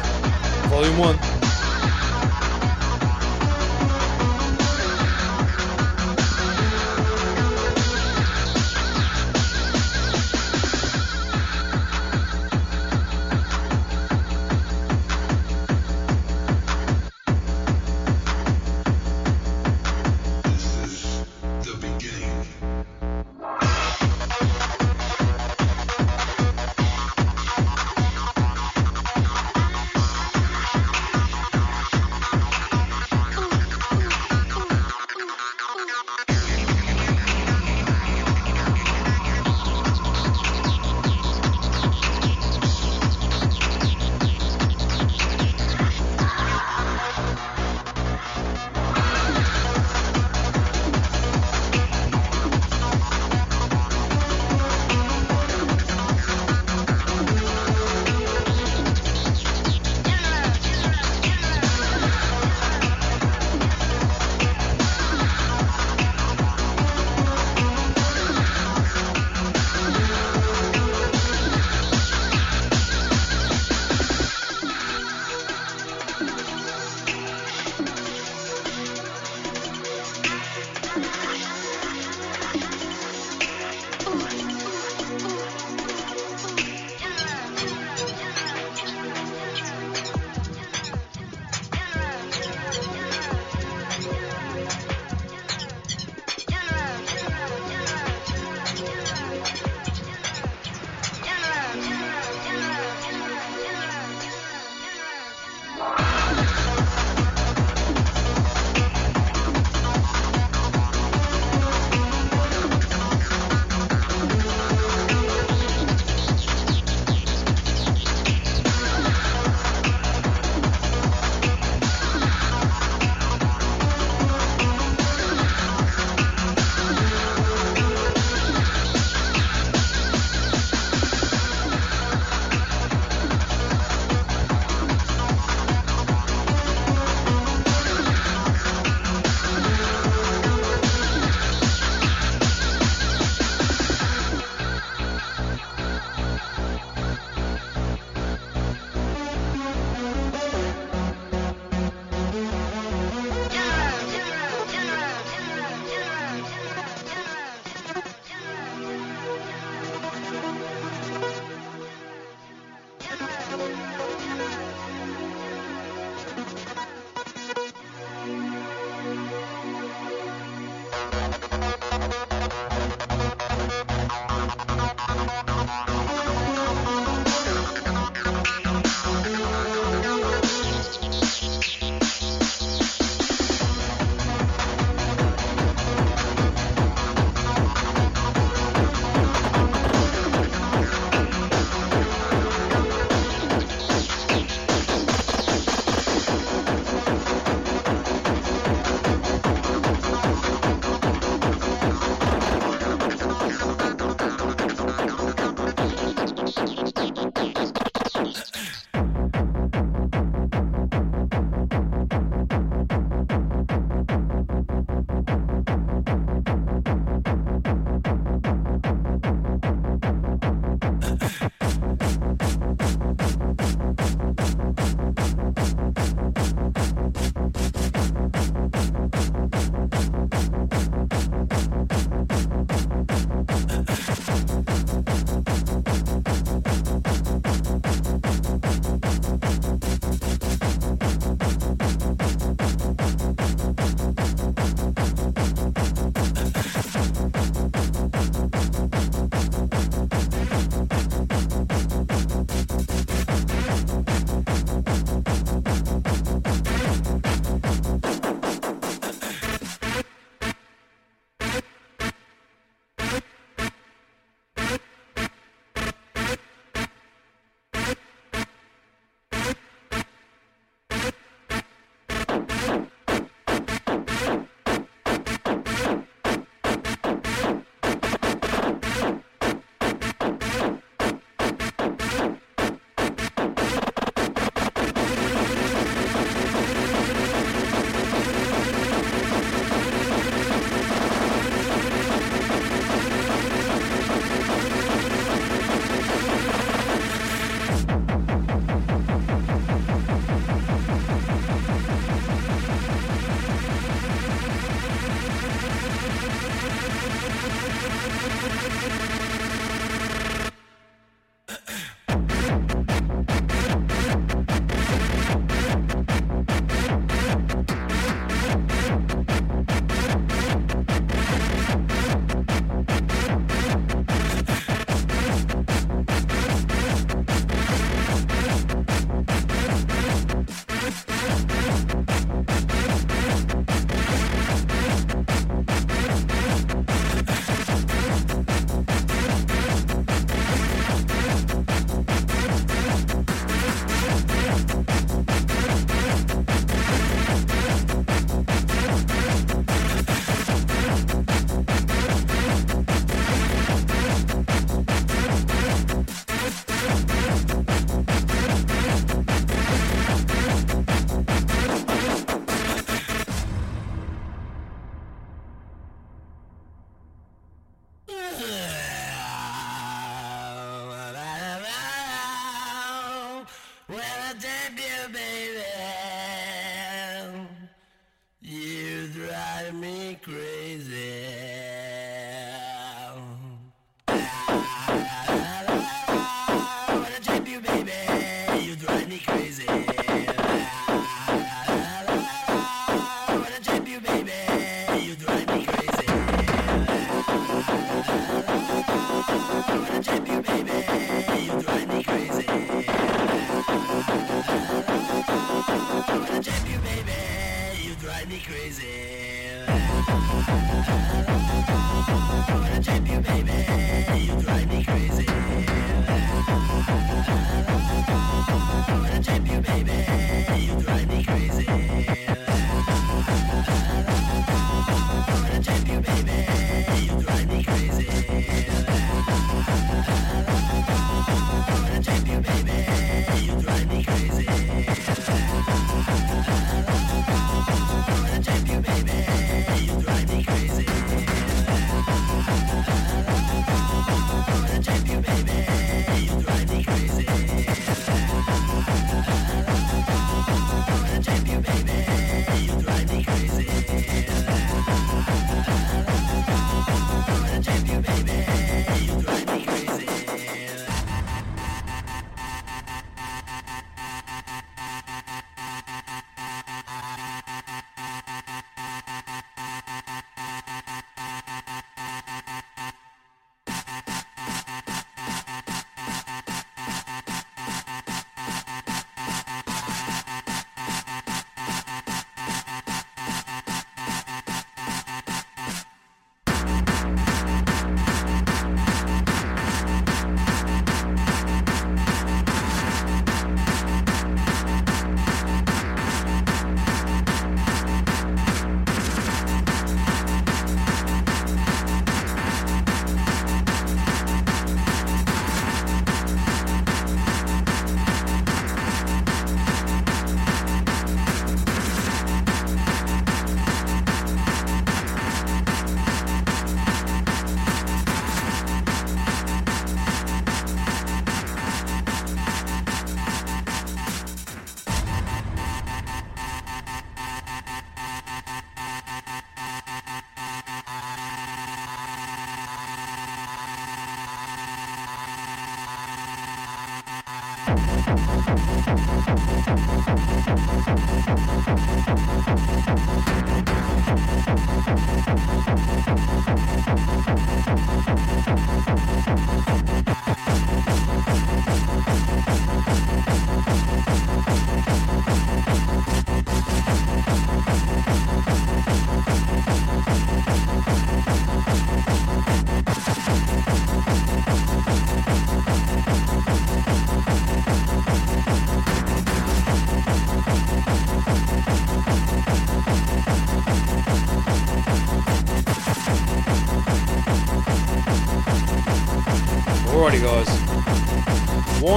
Volume 0.70 0.98
1. 0.98 1.31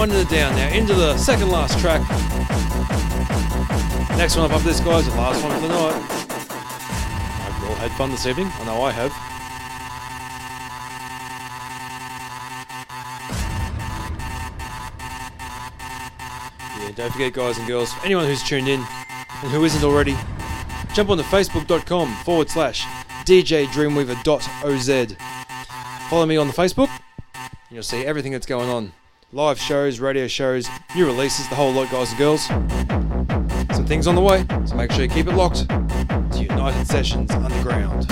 Winding 0.05 0.21
it 0.21 0.29
down 0.29 0.55
now 0.55 0.69
into 0.69 0.93
the 0.93 1.17
second 1.17 1.49
last 1.49 1.79
track. 1.79 2.03
Next 4.19 4.37
one 4.37 4.45
up 4.45 4.53
after 4.53 4.69
this, 4.69 4.81
guys, 4.81 5.07
the 5.07 5.13
last 5.13 5.43
one 5.43 5.57
of 5.57 5.63
the 5.63 5.69
night. 5.69 5.95
Hope 7.41 7.63
you 7.63 7.69
all 7.69 7.75
had 7.77 7.91
fun 7.93 8.11
this 8.11 8.27
evening. 8.27 8.49
I 8.53 8.65
know 8.67 8.83
I 8.83 8.91
have. 8.93 9.11
Yeah, 16.83 16.91
don't 16.97 17.11
forget, 17.11 17.33
guys 17.33 17.57
and 17.57 17.67
girls, 17.67 17.95
anyone 18.05 18.27
who's 18.27 18.43
tuned 18.43 18.69
in 18.69 18.81
and 18.81 19.51
who 19.51 19.65
isn't 19.65 19.83
already, 19.83 20.19
jump 20.93 21.09
on 21.09 21.17
to 21.17 21.25
facebook.com 21.25 22.15
forward 22.17 22.51
slash 22.51 22.85
djdreamweaver.oz. 23.25 25.17
Follow 26.11 26.27
me 26.27 26.37
on 26.37 26.49
the 26.49 26.53
Facebook, 26.53 26.91
and 27.35 27.71
you'll 27.71 27.83
see 27.83 28.05
everything 28.05 28.33
that's 28.33 28.45
going 28.45 28.69
on. 28.69 28.93
Live 29.33 29.59
shows, 29.59 29.99
radio 29.99 30.29
shows, 30.29 30.69
new 30.95 31.07
releases, 31.07 31.49
the 31.49 31.55
whole 31.55 31.73
lot, 31.73 31.91
guys 31.91 32.11
and 32.11 32.19
girls. 32.19 32.47
Some 33.75 33.87
things 33.87 34.07
on 34.07 34.15
the 34.15 34.21
way, 34.21 34.47
so 34.67 34.77
make 34.77 34.93
sure 34.93 35.03
you 35.03 35.09
keep 35.09 35.27
it 35.27 35.35
locked 35.35 35.69
to 35.69 36.39
United 36.49 36.87
Sessions 36.87 37.31
Underground. 37.33 38.07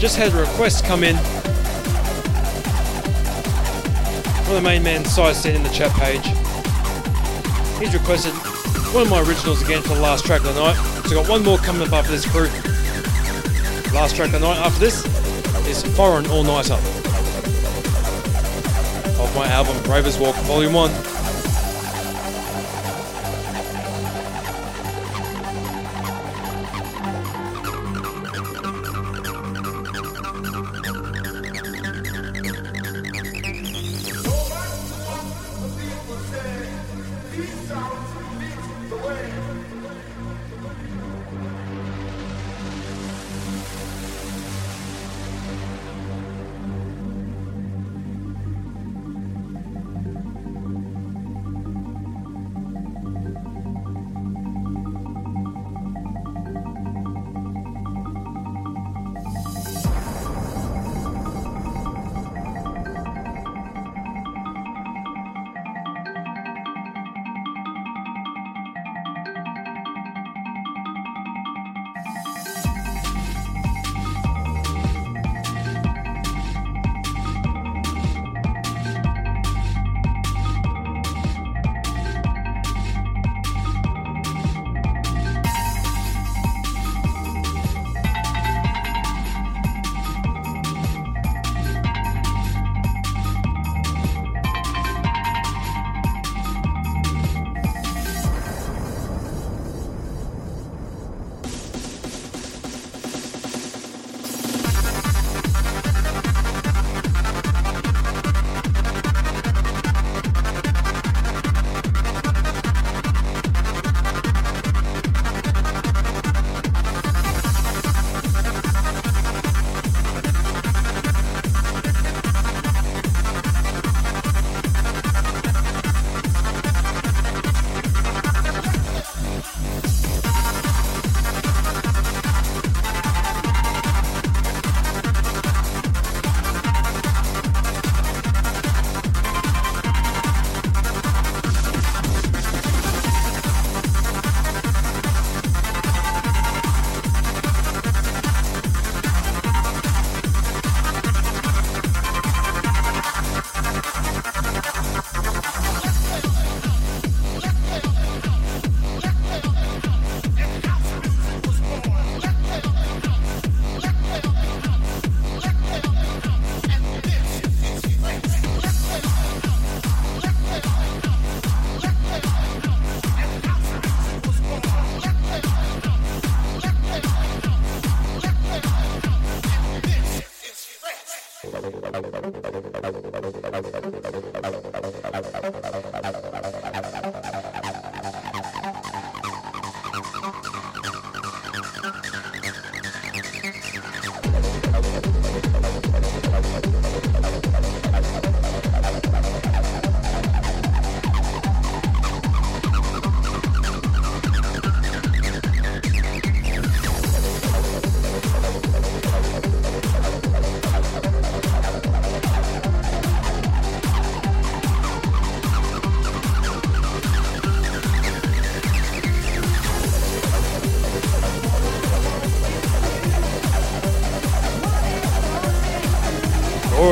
Just 0.00 0.16
had 0.16 0.32
a 0.32 0.36
request 0.40 0.84
come 0.86 1.04
in. 1.04 1.14
Of 1.14 1.22
the 4.54 4.60
main 4.62 4.82
man, 4.82 5.04
Sai, 5.04 5.32
sent 5.32 5.56
in 5.56 5.62
the 5.62 5.68
chat 5.68 5.92
page. 5.92 6.24
He's 7.78 7.92
requested 7.92 8.32
one 8.94 9.02
of 9.02 9.10
my 9.10 9.20
originals 9.20 9.60
again 9.60 9.82
for 9.82 9.94
the 9.94 10.00
last 10.00 10.24
track 10.24 10.40
of 10.40 10.54
the 10.54 10.60
night. 10.60 10.76
So, 11.06 11.20
I 11.20 11.22
got 11.22 11.28
one 11.28 11.44
more 11.44 11.58
coming 11.58 11.86
up 11.86 11.92
after 11.92 12.12
this 12.12 12.24
crew. 12.26 12.48
Last 13.92 14.16
track 14.16 14.32
of 14.32 14.40
the 14.40 14.48
night 14.48 14.56
after 14.56 14.80
this 14.80 15.04
is 15.68 15.82
Foreign 15.94 16.26
All 16.28 16.44
Nighter 16.44 16.78
of 19.20 19.36
my 19.36 19.46
album 19.48 19.76
Ravers 19.82 20.18
Walk 20.18 20.34
Volume 20.46 20.72
1. 20.72 21.09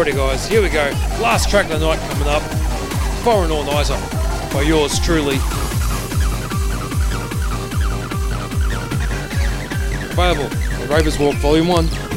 Alrighty, 0.09 0.17
guys, 0.17 0.49
here 0.49 0.63
we 0.63 0.71
go. 0.71 0.91
Last 1.21 1.51
track 1.51 1.71
of 1.71 1.81
the 1.81 1.87
night 1.87 1.99
coming 2.11 2.29
up. 2.29 2.41
Foreign 3.23 3.51
Nighter 3.51 3.99
by 4.55 4.63
yours 4.63 4.99
truly. 5.01 5.37
Available 10.11 10.45
on 10.83 10.89
Ravers 10.89 11.19
Walk 11.19 11.35
Volume 11.37 11.69
1. 11.69 12.08